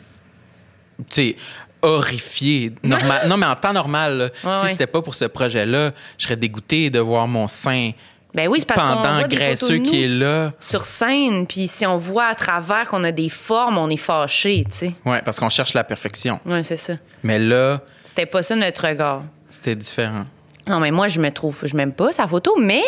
tu 0.99 1.05
sais, 1.09 1.37
horrifié. 1.83 2.73
Normal, 2.83 3.23
non, 3.29 3.37
mais 3.37 3.47
en 3.47 3.55
temps 3.57 3.73
normal, 3.73 4.17
là, 4.19 4.25
Ouais, 4.51 4.57
si 4.63 4.69
c'était 4.69 4.87
pas 4.87 5.03
pour 5.03 5.15
ce 5.15 5.25
projet-là, 5.27 5.93
je 6.19 6.25
serais 6.25 6.37
dégoûté 6.37 6.91
de 6.91 6.99
voir 6.99 7.27
mon 7.27 7.49
sein 7.49 7.91
Ben 8.35 8.49
oui, 8.49 8.59
c'est 8.61 8.67
parce 8.69 8.81
qu'on 8.81 9.03
pendant 9.03 9.19
voit 9.19 9.29
graisseux 9.29 9.79
qui 9.79 10.05
est 10.05 10.09
là. 10.09 10.53
sur 10.61 10.85
scène, 10.85 11.47
puis 11.47 11.69
si 11.69 11.85
on 11.87 11.97
voit 11.97 12.27
à 12.27 12.35
travers 12.35 12.89
qu'on 12.89 13.05
a 13.05 13.13
des 13.13 13.29
formes, 13.29 13.79
on 13.79 13.89
est 13.91 13.97
fâché, 13.97 14.65
tu 14.71 14.77
sais. 14.77 14.93
Ouais, 15.05 15.21
parce 15.25 15.41
qu'on 15.41 15.51
cherche 15.51 15.75
la 15.75 15.85
perfection. 15.85 16.39
Ouais, 16.47 16.63
c'est 16.63 16.77
ça. 16.77 16.95
Mais 17.23 17.39
là, 17.39 17.81
C'était 18.05 18.27
pas 18.27 18.43
ça 18.43 18.57
notre 18.57 18.87
regard. 18.87 19.23
c'était 19.51 19.75
différent. 19.77 20.25
Non, 20.69 20.79
mais 20.79 20.91
moi, 20.91 21.09
je 21.09 21.19
me 21.21 21.31
trouve, 21.31 21.59
je 21.65 21.75
m'aime 21.77 21.93
pas 21.93 22.13
sa 22.13 22.27
photo, 22.29 22.57
mais. 22.61 22.83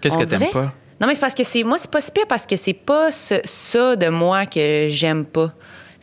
Qu'est-ce 0.00 0.18
que 0.18 0.24
t'aimes 0.24 0.50
pas? 0.52 0.72
Non, 1.00 1.08
mais 1.08 1.14
c'est 1.14 1.20
parce 1.20 1.34
que 1.34 1.42
c'est. 1.42 1.64
Moi, 1.64 1.76
c'est 1.78 1.90
pas 1.90 2.00
si 2.00 2.12
pire 2.12 2.26
parce 2.28 2.46
que 2.46 2.54
c'est 2.56 2.72
pas 2.72 3.10
ce- 3.10 3.40
ça 3.44 3.96
de 3.96 4.08
moi 4.08 4.46
que 4.46 4.86
j'aime 4.90 5.24
pas. 5.24 5.50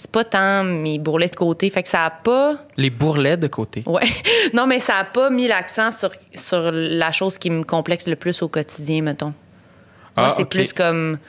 C'est 0.02 0.10
pas 0.10 0.24
tant 0.24 0.64
mes 0.64 0.98
bourrelets 0.98 1.28
de 1.28 1.36
côté. 1.36 1.70
Fait 1.70 1.84
que 1.84 1.88
ça 1.88 2.06
a 2.06 2.10
pas. 2.10 2.56
Les 2.76 2.90
bourrelets 2.90 3.38
de 3.38 3.46
côté. 3.46 3.84
Ouais. 3.86 4.02
Non, 4.54 4.66
mais 4.66 4.80
ça 4.80 4.96
a 4.96 5.04
pas 5.04 5.30
mis 5.30 5.48
l'accent 5.48 5.92
sur, 5.92 6.10
sur 6.34 6.72
la 6.72 7.12
chose 7.12 7.38
qui 7.38 7.52
me 7.52 7.64
complexe 7.64 8.08
le 8.08 8.16
plus 8.16 8.42
au 8.42 8.48
quotidien, 8.48 9.04
mettons. 9.04 9.34
Moi, 10.18 10.26
Ah, 10.26 10.30
c'est 10.32 10.46
plus 10.46 10.74
comme. 10.74 11.20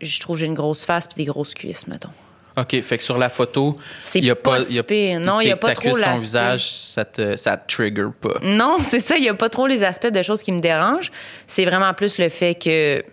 Je 0.00 0.18
trouve 0.18 0.34
que 0.34 0.40
j'ai 0.40 0.46
une 0.46 0.54
grosse 0.54 0.84
face 0.84 1.06
puis 1.06 1.14
des 1.14 1.24
grosses 1.24 1.54
cuisses, 1.54 1.86
mettons. 1.86 2.10
OK, 2.56 2.80
fait 2.82 2.98
que 2.98 3.04
sur 3.04 3.16
la 3.16 3.28
photo, 3.28 3.76
il 4.16 4.24
y 4.24 4.30
a 4.30 4.34
pas 4.34 4.58
pas, 4.58 4.70
y 4.70 4.80
a-. 4.80 5.18
Non, 5.20 5.40
il 5.40 5.46
y 5.46 5.52
a 5.52 5.56
pas 5.56 5.74
trop 5.74 5.96
ton 5.96 6.14
visage, 6.16 6.68
ça 6.68 7.04
te, 7.04 7.36
ça 7.36 7.56
te 7.56 7.72
trigger 7.72 8.08
pas. 8.20 8.40
Non, 8.42 8.76
c'est 8.80 8.98
ça. 8.98 9.16
Il 9.16 9.22
n'y 9.22 9.28
a 9.28 9.34
pas 9.34 9.48
trop 9.48 9.68
les 9.68 9.84
aspects 9.84 10.10
de 10.10 10.22
choses 10.22 10.42
qui 10.42 10.50
me 10.50 10.58
dérangent. 10.58 11.12
C'est 11.46 11.64
vraiment 11.64 11.94
plus 11.94 12.18
le 12.18 12.28
fait 12.28 12.56
que 12.56 13.04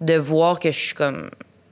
de 0.00 0.14
voir 0.16 0.58
que 0.58 0.70
je 0.72 0.78
suis 0.78 0.94
comme. 0.94 1.28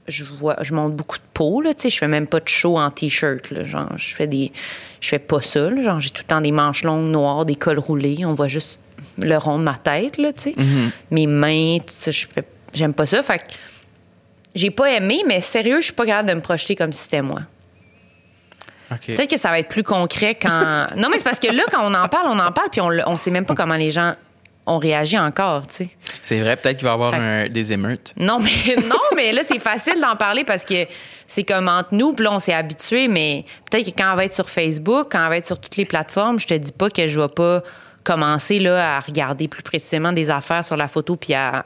Je 0.07 0.23
vois, 0.23 0.57
je 0.61 0.73
monte 0.73 0.95
beaucoup 0.95 1.17
de 1.17 1.23
peau, 1.33 1.61
là. 1.61 1.73
Tu 1.73 1.83
sais, 1.83 1.89
je 1.89 1.97
fais 1.97 2.07
même 2.07 2.27
pas 2.27 2.39
de 2.39 2.47
show 2.47 2.77
en 2.77 2.91
T-shirt, 2.91 3.49
là. 3.49 3.65
Genre, 3.65 3.91
je 3.97 4.13
fais 4.13 4.27
des. 4.27 4.51
Je 5.01 5.09
fais 5.09 5.19
pas 5.19 5.41
ça, 5.41 5.69
là. 5.69 5.81
Genre, 5.81 5.99
j'ai 5.99 6.11
tout 6.11 6.21
le 6.23 6.27
temps 6.27 6.41
des 6.41 6.51
manches 6.51 6.83
longues 6.83 7.09
noires, 7.09 7.45
des 7.45 7.55
cols 7.55 7.79
roulés. 7.79 8.23
On 8.25 8.33
voit 8.33 8.47
juste 8.47 8.79
le 9.17 9.35
rond 9.37 9.57
de 9.57 9.63
ma 9.63 9.75
tête, 9.75 10.17
là, 10.17 10.31
tu 10.31 10.53
sais. 10.53 10.55
Mes 11.11 11.25
mains, 11.27 11.77
tout 11.79 11.85
ça, 11.89 12.11
je 12.11 12.27
fais. 12.27 12.43
J'aime 12.73 12.93
pas 12.93 13.05
ça. 13.05 13.23
Fait 13.23 13.39
que 13.39 13.43
j'ai 14.53 14.69
pas 14.71 14.91
aimé, 14.91 15.23
mais 15.27 15.41
sérieux, 15.41 15.79
je 15.79 15.85
suis 15.85 15.93
pas 15.93 16.05
capable 16.05 16.29
de 16.29 16.33
me 16.35 16.41
projeter 16.41 16.75
comme 16.75 16.93
si 16.93 17.03
c'était 17.03 17.21
moi. 17.21 17.41
Peut-être 18.89 19.29
que 19.31 19.37
ça 19.37 19.49
va 19.49 19.59
être 19.59 19.67
plus 19.67 19.83
concret 19.83 20.35
quand. 20.35 20.87
Non, 20.97 21.09
mais 21.09 21.17
c'est 21.17 21.23
parce 21.23 21.39
que 21.39 21.51
là, 21.51 21.63
quand 21.71 21.81
on 21.83 21.93
en 21.93 22.07
parle, 22.07 22.27
on 22.27 22.39
en 22.39 22.51
parle, 22.51 22.69
puis 22.69 22.81
on, 22.81 22.89
on 23.07 23.15
sait 23.15 23.31
même 23.31 23.45
pas 23.45 23.55
comment 23.55 23.75
les 23.75 23.91
gens 23.91 24.13
ont 24.67 24.77
réagi 24.79 25.17
encore, 25.17 25.67
tu 25.67 25.75
sais. 25.75 25.89
C'est 26.21 26.39
vrai, 26.39 26.55
peut-être 26.57 26.77
qu'il 26.77 26.85
va 26.85 26.91
y 26.91 26.93
avoir 26.93 27.13
un- 27.13 27.47
des 27.47 27.71
émeutes. 27.73 28.13
Non, 28.17 28.39
mais 28.39 28.75
non, 28.87 28.99
mais 29.15 29.31
là, 29.31 29.41
c'est 29.43 29.59
facile 29.59 29.99
d'en 30.01 30.15
parler 30.15 30.43
parce 30.43 30.65
que 30.65 30.87
c'est 31.27 31.43
comme 31.43 31.67
entre 31.67 31.89
nous, 31.93 32.13
puis 32.13 32.25
là, 32.25 32.33
on 32.33 32.39
s'est 32.39 32.53
habitué, 32.53 33.07
mais 33.07 33.45
peut-être 33.69 33.85
que 33.85 33.95
quand 33.95 34.11
on 34.11 34.15
va 34.15 34.25
être 34.25 34.33
sur 34.33 34.49
Facebook, 34.49 35.07
quand 35.11 35.23
on 35.25 35.29
va 35.29 35.37
être 35.37 35.45
sur 35.45 35.59
toutes 35.59 35.77
les 35.77 35.85
plateformes, 35.85 36.39
je 36.39 36.47
te 36.47 36.53
dis 36.55 36.71
pas 36.71 36.89
que 36.89 37.07
je 37.07 37.19
vais 37.19 37.27
pas 37.27 37.61
commencer 38.03 38.59
là, 38.59 38.97
à 38.97 38.99
regarder 38.99 39.47
plus 39.47 39.63
précisément 39.63 40.13
des 40.13 40.29
affaires 40.29 40.63
sur 40.65 40.77
la 40.77 40.87
photo 40.87 41.15
puis 41.15 41.33
à, 41.33 41.65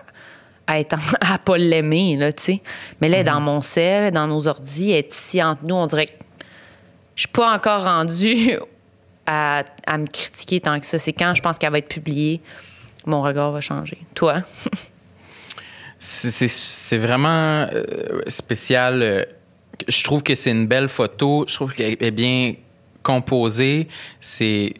à 0.67 0.79
être 0.79 0.93
en- 0.95 1.15
à 1.33 1.37
pas 1.37 1.57
l'aimer, 1.57 2.15
là, 2.17 2.31
tu 2.33 2.43
sais. 2.43 2.61
Mais 3.01 3.07
là, 3.09 3.23
dans 3.23 3.39
mon 3.41 3.61
sel, 3.61 4.11
dans 4.11 4.27
nos 4.27 4.47
ordis, 4.47 4.91
elle 4.91 4.97
est 4.99 5.13
ici 5.13 5.41
entre 5.43 5.63
nous, 5.63 5.75
on 5.75 5.85
dirait 5.85 6.07
que 6.07 6.13
je 7.15 7.21
suis 7.21 7.27
pas 7.29 7.53
encore 7.53 7.83
rendue 7.83 8.57
à, 9.25 9.63
à 9.85 9.97
me 9.97 10.07
critiquer 10.07 10.59
tant 10.61 10.79
que 10.79 10.85
ça. 10.85 10.99
C'est 10.99 11.13
quand 11.13 11.33
je 11.35 11.41
pense 11.41 11.57
qu'elle 11.57 11.71
va 11.71 11.77
être 11.79 11.87
publiée, 11.89 12.41
mon 13.05 13.21
regard 13.21 13.51
va 13.51 13.61
changer. 13.61 13.97
Toi? 14.15 14.43
C'est- 15.99 16.97
vraiment 16.97 17.67
euh, 17.73 18.21
spécial. 18.27 19.01
euh, 19.01 19.25
Je 19.87 20.03
trouve 20.03 20.23
que 20.23 20.35
c'est 20.35 20.51
une 20.51 20.67
belle 20.67 20.89
photo. 20.89 21.45
Je 21.47 21.53
trouve 21.55 21.73
qu'elle 21.73 21.97
est 21.99 22.11
bien 22.11 22.53
composée. 23.03 23.87
C'est 24.21 24.73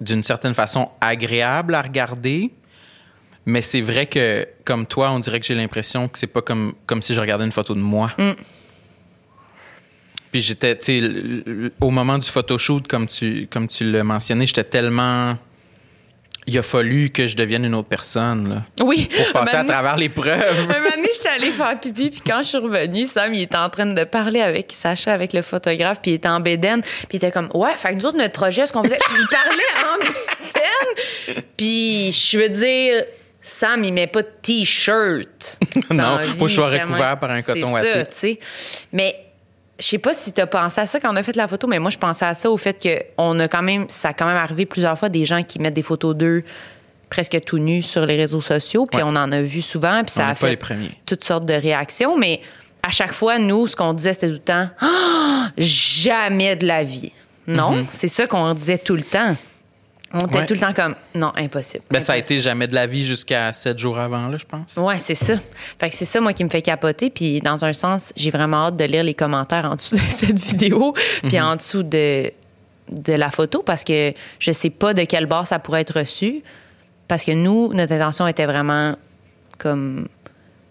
d'une 0.00 0.22
certaine 0.22 0.54
façon 0.54 0.90
agréable 1.00 1.74
à 1.74 1.82
regarder. 1.82 2.50
Mais 3.44 3.62
c'est 3.62 3.80
vrai 3.80 4.06
que, 4.06 4.46
comme 4.64 4.86
toi, 4.86 5.10
on 5.12 5.20
dirait 5.20 5.38
que 5.40 5.46
j'ai 5.46 5.54
l'impression 5.54 6.08
que 6.08 6.18
c'est 6.18 6.26
pas 6.26 6.42
comme, 6.42 6.74
comme 6.86 7.00
si 7.02 7.14
je 7.14 7.20
regardais 7.20 7.44
une 7.44 7.52
photo 7.52 7.74
de 7.74 7.80
moi. 7.80 8.10
Puis 10.32 10.40
j'étais, 10.40 10.76
tu 10.76 11.00
sais, 11.00 11.72
au 11.80 11.90
moment 11.90 12.18
du 12.18 12.28
photoshoot, 12.28 12.86
comme 12.88 13.06
tu, 13.06 13.46
comme 13.50 13.68
tu 13.68 13.90
l'as 13.90 14.04
mentionné, 14.04 14.46
j'étais 14.46 14.64
tellement. 14.64 15.36
Il 16.48 16.56
a 16.58 16.62
fallu 16.62 17.10
que 17.10 17.26
je 17.26 17.36
devienne 17.36 17.64
une 17.64 17.74
autre 17.74 17.88
personne, 17.88 18.48
là, 18.48 18.84
Oui. 18.84 19.08
pour 19.16 19.32
passer 19.32 19.56
à 19.56 19.64
travers 19.64 19.96
l'épreuve. 19.96 20.40
Un 20.70 20.78
moment 20.78 20.90
donné, 20.94 21.08
j'étais 21.12 21.28
allée 21.28 21.50
faire 21.50 21.78
pipi, 21.80 22.10
puis 22.10 22.20
quand 22.24 22.38
je 22.42 22.48
suis 22.50 22.58
revenue, 22.58 23.04
Sam, 23.04 23.34
il 23.34 23.42
était 23.42 23.56
en 23.56 23.68
train 23.68 23.86
de 23.86 24.04
parler 24.04 24.40
avec 24.40 24.70
Sacha, 24.72 25.12
avec 25.12 25.32
le 25.32 25.42
photographe, 25.42 25.98
puis 26.00 26.12
il 26.12 26.14
était 26.14 26.28
en 26.28 26.38
bédaine, 26.40 26.82
puis 26.82 27.08
il 27.14 27.16
était 27.16 27.32
comme, 27.32 27.48
ouais, 27.54 27.74
fait 27.74 27.90
que 27.90 27.94
nous 27.94 28.06
autres, 28.06 28.18
notre 28.18 28.32
projet, 28.34 28.64
ce 28.64 28.72
qu'on 28.72 28.84
faisait, 28.84 28.98
puis 28.98 29.16
il 29.20 29.26
parlait 29.28 29.72
en 29.84 29.98
bédaine, 31.34 31.44
puis 31.56 32.12
je 32.12 32.38
veux 32.38 32.48
dire, 32.48 33.04
Sam, 33.42 33.82
il 33.84 33.92
met 33.92 34.06
pas 34.06 34.22
de 34.22 34.28
t-shirt. 34.42 35.58
Non, 35.90 36.18
faut 36.38 36.44
que 36.46 36.50
je 36.50 36.54
sois 36.54 36.68
recouvert 36.68 37.18
par 37.18 37.30
un 37.30 37.42
coton 37.42 37.54
C'est 37.54 37.62
ça, 37.62 37.70
watté. 37.72 37.90
tu 38.06 38.06
sais. 38.10 38.38
Mais 38.92 39.14
je 39.78 39.84
sais 39.86 39.98
pas 39.98 40.14
si 40.14 40.32
t'as 40.32 40.46
pensé 40.46 40.80
à 40.80 40.86
ça 40.86 41.00
quand 41.00 41.12
on 41.12 41.16
a 41.16 41.22
fait 41.22 41.36
la 41.36 41.48
photo, 41.48 41.66
mais 41.66 41.78
moi, 41.78 41.90
je 41.90 41.98
pensais 41.98 42.24
à 42.24 42.34
ça 42.34 42.50
au 42.50 42.56
fait 42.56 42.82
que 42.82 43.02
on 43.18 43.38
a 43.40 43.48
quand 43.48 43.62
même, 43.62 43.86
ça 43.88 44.08
a 44.08 44.12
quand 44.14 44.26
même 44.26 44.36
arrivé 44.36 44.64
plusieurs 44.66 44.98
fois 44.98 45.08
des 45.08 45.24
gens 45.24 45.42
qui 45.42 45.58
mettent 45.58 45.74
des 45.74 45.82
photos 45.82 46.14
d'eux 46.16 46.44
presque 47.10 47.38
tout 47.44 47.58
nus 47.58 47.82
sur 47.82 48.04
les 48.06 48.16
réseaux 48.16 48.40
sociaux, 48.40 48.86
puis 48.86 48.98
Ouais. 48.98 49.04
on 49.06 49.14
en 49.16 49.30
a 49.32 49.40
vu 49.42 49.62
souvent, 49.62 50.02
puis 50.02 50.10
ça 50.12 50.28
a 50.28 50.34
fait 50.34 50.58
toutes 51.06 51.24
sortes 51.24 51.46
de 51.46 51.54
réactions, 51.54 52.16
mais 52.18 52.40
à 52.82 52.90
chaque 52.90 53.12
fois, 53.12 53.38
nous, 53.38 53.66
ce 53.66 53.76
qu'on 53.76 53.92
disait, 53.92 54.12
c'était 54.14 54.28
tout 54.28 54.32
le 54.34 54.38
temps 54.40 54.68
Ah, 54.80 55.50
jamais 55.58 56.56
de 56.56 56.66
la 56.66 56.82
vie. 56.82 57.12
Non, 57.46 57.84
c'est 57.88 58.08
ça 58.08 58.26
qu'on 58.26 58.52
disait 58.54 58.78
tout 58.78 58.96
le 58.96 59.02
temps. 59.04 59.36
On 60.12 60.18
était. 60.18 60.38
Ouais. 60.38 60.46
tout 60.46 60.54
le 60.54 60.60
temps 60.60 60.72
comme 60.72 60.94
non, 61.14 61.32
impossible. 61.36 61.84
Ben, 61.90 62.00
ça 62.00 62.12
a 62.12 62.16
été 62.16 62.38
jamais 62.38 62.68
de 62.68 62.74
la 62.74 62.86
vie 62.86 63.04
jusqu'à 63.04 63.52
sept 63.52 63.78
jours 63.78 63.98
avant, 63.98 64.28
là, 64.28 64.36
je 64.36 64.44
pense. 64.44 64.76
Ouais, 64.76 64.98
c'est 64.98 65.16
ça. 65.16 65.34
Fait 65.80 65.90
que 65.90 65.96
c'est 65.96 66.04
ça, 66.04 66.20
moi, 66.20 66.32
qui 66.32 66.44
me 66.44 66.48
fait 66.48 66.62
capoter. 66.62 67.10
Puis, 67.10 67.40
dans 67.40 67.64
un 67.64 67.72
sens, 67.72 68.12
j'ai 68.16 68.30
vraiment 68.30 68.68
hâte 68.68 68.76
de 68.76 68.84
lire 68.84 69.02
les 69.02 69.14
commentaires 69.14 69.64
en 69.64 69.74
dessous 69.74 69.96
de 69.96 70.00
cette 70.08 70.38
vidéo, 70.38 70.94
puis 71.24 71.40
en 71.40 71.56
dessous 71.56 71.82
de, 71.82 72.30
de 72.90 73.12
la 73.12 73.30
photo, 73.30 73.62
parce 73.62 73.82
que 73.82 74.14
je 74.38 74.52
sais 74.52 74.70
pas 74.70 74.94
de 74.94 75.02
quelle 75.04 75.26
bord 75.26 75.46
ça 75.46 75.58
pourrait 75.58 75.80
être 75.80 75.98
reçu. 75.98 76.42
Parce 77.08 77.24
que 77.24 77.32
nous, 77.32 77.72
notre 77.72 77.92
intention 77.92 78.26
était 78.26 78.46
vraiment 78.46 78.96
comme. 79.58 80.08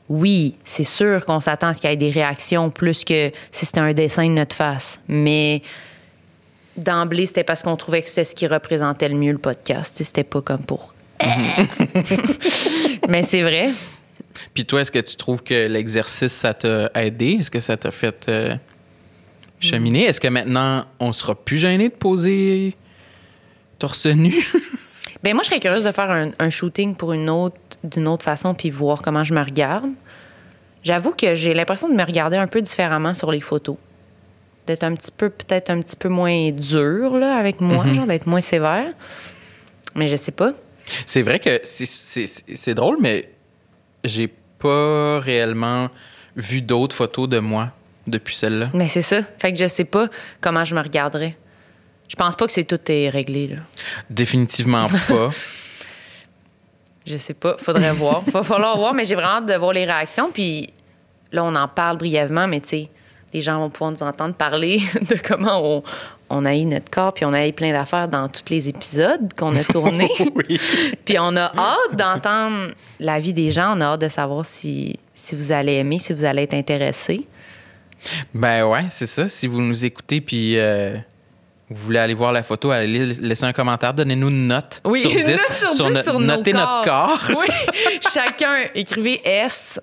Oui, 0.07 0.55
c'est 0.63 0.83
sûr 0.83 1.25
qu'on 1.25 1.39
s'attend 1.39 1.69
à 1.69 1.73
ce 1.73 1.81
qu'il 1.81 1.89
y 1.89 1.93
ait 1.93 1.97
des 1.97 2.11
réactions 2.11 2.69
plus 2.69 3.03
que 3.03 3.31
si 3.49 3.65
c'était 3.65 3.79
un 3.79 3.93
dessin 3.93 4.27
de 4.27 4.33
notre 4.33 4.55
face. 4.55 5.01
Mais 5.07 5.63
d'emblée, 6.77 7.25
c'était 7.25 7.43
parce 7.43 7.63
qu'on 7.63 7.75
trouvait 7.75 8.01
que 8.01 8.09
c'était 8.09 8.23
ce 8.23 8.35
qui 8.35 8.47
représentait 8.47 9.09
le 9.09 9.15
mieux 9.15 9.31
le 9.31 9.37
podcast. 9.37 10.01
C'était 10.03 10.23
pas 10.23 10.41
comme 10.41 10.63
pour. 10.63 10.93
Mais 13.09 13.23
c'est 13.23 13.41
vrai. 13.41 13.71
Puis 14.53 14.65
toi, 14.65 14.81
est-ce 14.81 14.91
que 14.91 14.99
tu 14.99 15.15
trouves 15.15 15.43
que 15.43 15.67
l'exercice, 15.67 16.33
ça 16.33 16.53
t'a 16.53 16.89
aidé? 16.95 17.37
Est-ce 17.39 17.51
que 17.51 17.59
ça 17.59 17.77
t'a 17.77 17.91
fait 17.91 18.25
euh, 18.27 18.55
cheminer? 19.59 20.03
Est-ce 20.05 20.19
que 20.19 20.27
maintenant, 20.27 20.85
on 20.99 21.13
sera 21.13 21.35
plus 21.35 21.57
gêné 21.57 21.89
de 21.89 21.93
poser 21.93 22.75
torse 23.79 24.05
nu? 24.07 24.33
Ben 25.23 25.33
moi, 25.33 25.41
je 25.41 25.49
serais 25.49 25.59
curieuse 25.59 25.83
de 25.83 25.91
faire 25.91 26.11
un, 26.11 26.31
un 26.37 26.49
shooting 26.51 26.93
pour 26.93 27.11
une 27.11 27.31
autre, 27.31 27.57
d'une 27.83 28.07
autre 28.07 28.23
façon, 28.23 28.53
puis 28.53 28.69
voir 28.69 29.01
comment 29.01 29.23
je 29.23 29.33
me 29.33 29.41
regarde. 29.41 29.89
J'avoue 30.83 31.13
que 31.13 31.33
j'ai 31.33 31.55
l'impression 31.55 31.89
de 31.89 31.95
me 31.95 32.03
regarder 32.03 32.37
un 32.37 32.45
peu 32.45 32.61
différemment 32.61 33.15
sur 33.15 33.31
les 33.31 33.39
photos. 33.39 33.75
D'être 34.67 34.83
un 34.83 34.95
petit 34.95 35.11
peu, 35.11 35.29
peut-être 35.29 35.69
un 35.69 35.81
petit 35.81 35.95
peu 35.95 36.09
moins 36.09 36.51
dur, 36.51 37.17
là, 37.17 37.35
avec 37.37 37.61
moi, 37.61 37.85
genre 37.93 38.07
d'être 38.07 38.25
moins 38.25 38.41
sévère. 38.41 38.93
Mais 39.93 40.07
je 40.07 40.15
sais 40.15 40.31
pas. 40.31 40.53
c'est 41.05 41.21
vrai 41.21 41.39
que 41.39 41.61
c'est 41.63 42.73
drôle, 42.73 42.97
mais 42.99 43.29
j'ai 44.03 44.27
pas 44.59 45.19
réellement 45.19 45.89
vu 46.35 46.61
d'autres 46.61 46.95
photos 46.95 47.29
de 47.29 47.39
moi 47.39 47.71
depuis 48.07 48.35
celle-là. 48.35 48.69
Mais 48.73 48.87
c'est 48.87 49.01
ça. 49.01 49.21
Fait 49.39 49.51
que 49.53 49.59
je 49.59 49.67
sais 49.67 49.85
pas 49.85 50.09
comment 50.41 50.65
je 50.65 50.75
me 50.75 50.81
regarderais. 50.81 51.35
Je 52.07 52.15
pense 52.15 52.35
pas 52.35 52.45
que 52.45 52.53
c'est 52.53 52.65
tout 52.65 52.79
est 52.87 53.09
réglé, 53.09 53.47
là. 53.47 53.55
Définitivement 54.09 54.87
pas. 55.07 55.29
Je 57.05 57.17
sais 57.17 57.33
pas, 57.33 57.55
faudrait 57.57 57.93
voir. 57.93 58.21
Va 58.21 58.43
falloir 58.43 58.77
voir, 58.77 58.93
mais 58.93 59.05
j'ai 59.05 59.15
vraiment 59.15 59.37
hâte 59.37 59.45
de 59.45 59.53
voir 59.53 59.73
les 59.73 59.85
réactions. 59.85 60.31
Puis 60.31 60.71
là, 61.31 61.43
on 61.43 61.55
en 61.55 61.67
parle 61.67 61.97
brièvement, 61.97 62.47
mais 62.47 62.61
tu 62.61 62.69
sais, 62.69 62.89
les 63.33 63.41
gens 63.41 63.59
vont 63.59 63.69
pouvoir 63.69 63.91
nous 63.91 64.03
entendre 64.03 64.33
parler 64.33 64.79
de 65.09 65.15
comment 65.25 65.59
on, 65.77 65.83
on 66.29 66.45
haït 66.45 66.65
notre 66.65 66.89
corps, 66.89 67.13
puis 67.13 67.25
on 67.25 67.33
haït 67.33 67.51
plein 67.51 67.71
d'affaires 67.71 68.07
dans 68.07 68.27
tous 68.29 68.43
les 68.49 68.69
épisodes 68.69 69.33
qu'on 69.37 69.55
a 69.55 69.63
tournés. 69.63 70.09
oui. 70.35 70.59
puis 71.05 71.17
on 71.19 71.35
a 71.35 71.51
hâte 71.57 71.95
d'entendre 71.95 72.71
la 72.99 73.19
vie 73.19 73.33
des 73.33 73.51
gens. 73.51 73.77
On 73.77 73.81
a 73.81 73.85
hâte 73.85 74.01
de 74.01 74.07
savoir 74.09 74.45
si, 74.45 74.97
si 75.13 75.35
vous 75.35 75.51
allez 75.51 75.73
aimer, 75.73 75.99
si 75.99 76.13
vous 76.13 76.23
allez 76.25 76.43
être 76.43 76.53
intéressés. 76.53 77.25
Ben 78.33 78.65
ouais, 78.65 78.85
c'est 78.89 79.05
ça. 79.07 79.27
Si 79.27 79.47
vous 79.47 79.61
nous 79.61 79.83
écoutez 79.85 80.21
puis 80.21 80.57
euh, 80.59 80.95
vous 81.69 81.83
voulez 81.85 81.99
aller 81.99 82.13
voir 82.13 82.31
la 82.31 82.43
photo, 82.43 82.69
allez 82.71 83.13
laisser 83.15 83.45
un 83.45 83.53
commentaire, 83.53 83.93
donnez-nous 83.93 84.29
une 84.29 84.47
note 84.47 84.81
Oui, 84.85 85.01
sur 85.01 85.09
10. 85.09 85.17
une 85.17 85.31
note 85.31 85.75
sur 85.75 85.87
10 85.87 85.93
no- 85.95 86.03
sur 86.03 86.19
nos 86.19 86.25
notez 86.37 86.53
notre 86.53 86.83
corps. 86.83 87.19
Oui, 87.29 87.47
chacun 88.13 88.65
écrivez 88.75 89.21
S, 89.25 89.79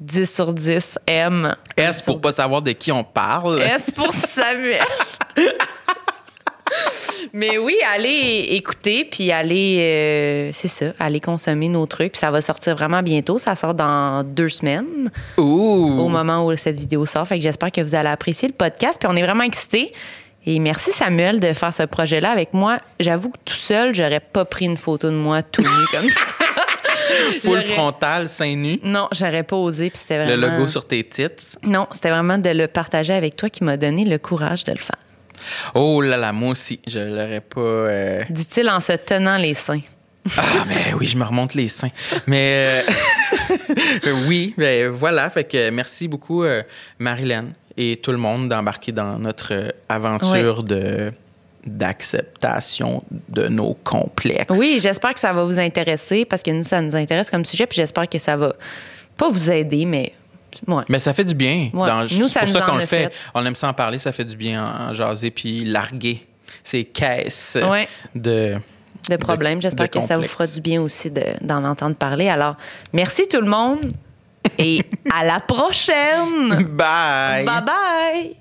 10 0.00 0.34
sur 0.34 0.52
10, 0.52 0.98
M. 1.06 1.54
S 1.76 2.02
pour 2.02 2.20
pas 2.20 2.32
savoir 2.32 2.62
de 2.62 2.72
qui 2.72 2.92
on 2.92 3.04
parle. 3.04 3.60
S 3.62 3.90
pour 3.90 4.12
Samuel. 4.12 4.82
Mais 7.32 7.58
oui, 7.58 7.76
allez 7.94 8.46
écouter, 8.50 9.04
puis 9.04 9.30
allez, 9.30 9.78
euh, 9.80 10.50
c'est 10.52 10.68
ça, 10.68 10.86
allez 10.98 11.20
consommer 11.20 11.68
nos 11.68 11.86
trucs. 11.86 12.12
Puis 12.12 12.18
ça 12.18 12.30
va 12.30 12.40
sortir 12.40 12.74
vraiment 12.74 13.02
bientôt. 13.02 13.38
Ça 13.38 13.54
sort 13.54 13.74
dans 13.74 14.24
deux 14.24 14.48
semaines 14.48 15.10
au 15.36 16.08
moment 16.08 16.46
où 16.46 16.56
cette 16.56 16.76
vidéo 16.76 17.06
sort. 17.06 17.26
Fait 17.26 17.36
que 17.36 17.42
j'espère 17.42 17.72
que 17.72 17.80
vous 17.80 17.94
allez 17.94 18.08
apprécier 18.08 18.48
le 18.48 18.54
podcast. 18.54 18.98
Puis 18.98 19.08
on 19.10 19.16
est 19.16 19.22
vraiment 19.22 19.44
excités. 19.44 19.92
Et 20.46 20.60
merci 20.60 20.92
Samuel 20.92 21.40
de 21.40 21.52
faire 21.52 21.74
ce 21.74 21.82
projet-là 21.82 22.30
avec 22.30 22.54
moi. 22.54 22.78
J'avoue 23.00 23.30
que 23.30 23.38
tout 23.44 23.54
seul, 23.54 23.94
j'aurais 23.94 24.20
pas 24.20 24.44
pris 24.44 24.64
une 24.64 24.76
photo 24.76 25.08
de 25.08 25.16
moi 25.16 25.42
tout 25.42 25.62
nu 25.62 25.68
comme 25.90 26.08
ça. 26.08 26.45
Full 27.42 27.62
frontal, 27.62 28.28
seins 28.28 28.56
nus. 28.56 28.80
Non, 28.82 29.08
j'aurais 29.12 29.42
pas 29.42 29.56
osé. 29.56 29.90
Puis 29.90 29.98
c'était 29.98 30.24
Le 30.24 30.36
vraiment. 30.36 30.56
logo 30.58 30.68
sur 30.68 30.86
tes 30.86 31.02
tits. 31.04 31.26
Non, 31.62 31.86
c'était 31.92 32.10
vraiment 32.10 32.38
de 32.38 32.50
le 32.50 32.66
partager 32.68 33.12
avec 33.14 33.36
toi 33.36 33.50
qui 33.50 33.64
m'a 33.64 33.76
donné 33.76 34.04
le 34.04 34.18
courage 34.18 34.64
de 34.64 34.72
le 34.72 34.78
faire. 34.78 34.96
Oh 35.74 36.00
là 36.00 36.16
là, 36.16 36.32
moi 36.32 36.50
aussi, 36.50 36.80
je 36.86 36.98
l'aurais 36.98 37.40
pas. 37.40 37.60
euh, 37.60 38.24
Dit-il 38.30 38.68
en 38.68 38.80
se 38.80 38.92
tenant 38.92 39.36
les 39.36 39.54
seins. 39.54 39.80
Ah, 40.36 40.42
mais 40.66 40.92
oui, 40.98 41.06
je 41.06 41.16
me 41.16 41.22
remonte 41.24 41.54
les 41.54 41.68
seins. 41.68 41.90
Mais 42.26 42.82
euh, 44.06 44.12
oui, 44.26 44.54
ben 44.58 44.88
voilà. 44.90 45.30
Fait 45.30 45.44
que 45.44 45.70
merci 45.70 46.08
beaucoup, 46.08 46.42
euh, 46.42 46.62
Marilyn. 46.98 47.46
et 47.76 47.98
tout 48.02 48.10
le 48.10 48.18
monde 48.18 48.48
d'embarquer 48.48 48.90
dans 48.92 49.18
notre 49.20 49.52
euh, 49.54 49.68
aventure 49.88 50.62
de 50.64 51.12
d'acceptation 51.66 53.02
de 53.28 53.48
nos 53.48 53.74
complexes. 53.84 54.56
Oui, 54.58 54.78
j'espère 54.82 55.14
que 55.14 55.20
ça 55.20 55.32
va 55.32 55.44
vous 55.44 55.58
intéresser 55.60 56.24
parce 56.24 56.42
que 56.42 56.50
nous, 56.50 56.64
ça 56.64 56.80
nous 56.80 56.94
intéresse 56.96 57.30
comme 57.30 57.44
sujet, 57.44 57.66
puis 57.66 57.76
j'espère 57.76 58.08
que 58.08 58.18
ça 58.18 58.36
va 58.36 58.52
pas 59.16 59.28
vous 59.28 59.50
aider, 59.50 59.84
mais. 59.84 60.12
Ouais. 60.66 60.84
Mais 60.88 60.98
ça 60.98 61.12
fait 61.12 61.24
du 61.24 61.34
bien. 61.34 61.70
Ouais. 61.74 61.86
Dans- 61.88 62.02
Nous, 62.18 62.28
ça 62.28 62.40
c'est 62.40 62.46
pour 62.46 62.54
nous 62.54 62.60
ça 62.60 62.60
qu'on 62.62 62.76
le 62.76 62.86
fait. 62.86 63.04
fait. 63.04 63.12
On 63.34 63.44
aime 63.44 63.54
ça 63.54 63.68
en 63.68 63.74
parler, 63.74 63.98
ça 63.98 64.12
fait 64.12 64.24
du 64.24 64.36
bien 64.36 64.64
en, 64.64 64.90
en 64.90 64.92
jaser 64.94 65.30
puis 65.30 65.64
larguer 65.64 66.26
ces 66.64 66.84
caisses 66.84 67.58
Ouais. 67.68 67.86
de. 68.14 68.56
de 69.10 69.16
problèmes. 69.16 69.60
J'espère 69.60 69.90
que 69.90 70.00
ça 70.00 70.16
vous 70.16 70.24
fera 70.24 70.46
du 70.46 70.60
bien 70.60 70.80
aussi 70.80 71.10
de- 71.10 71.22
d'en 71.42 71.62
entendre 71.64 71.94
parler. 71.96 72.28
Alors, 72.28 72.56
merci 72.92 73.28
tout 73.28 73.40
le 73.40 73.48
monde 73.48 73.92
et 74.58 74.82
à 75.14 75.24
la 75.24 75.40
prochaine. 75.40 76.64
Bye! 76.70 77.44
Bye 77.44 77.62
bye. 77.64 78.36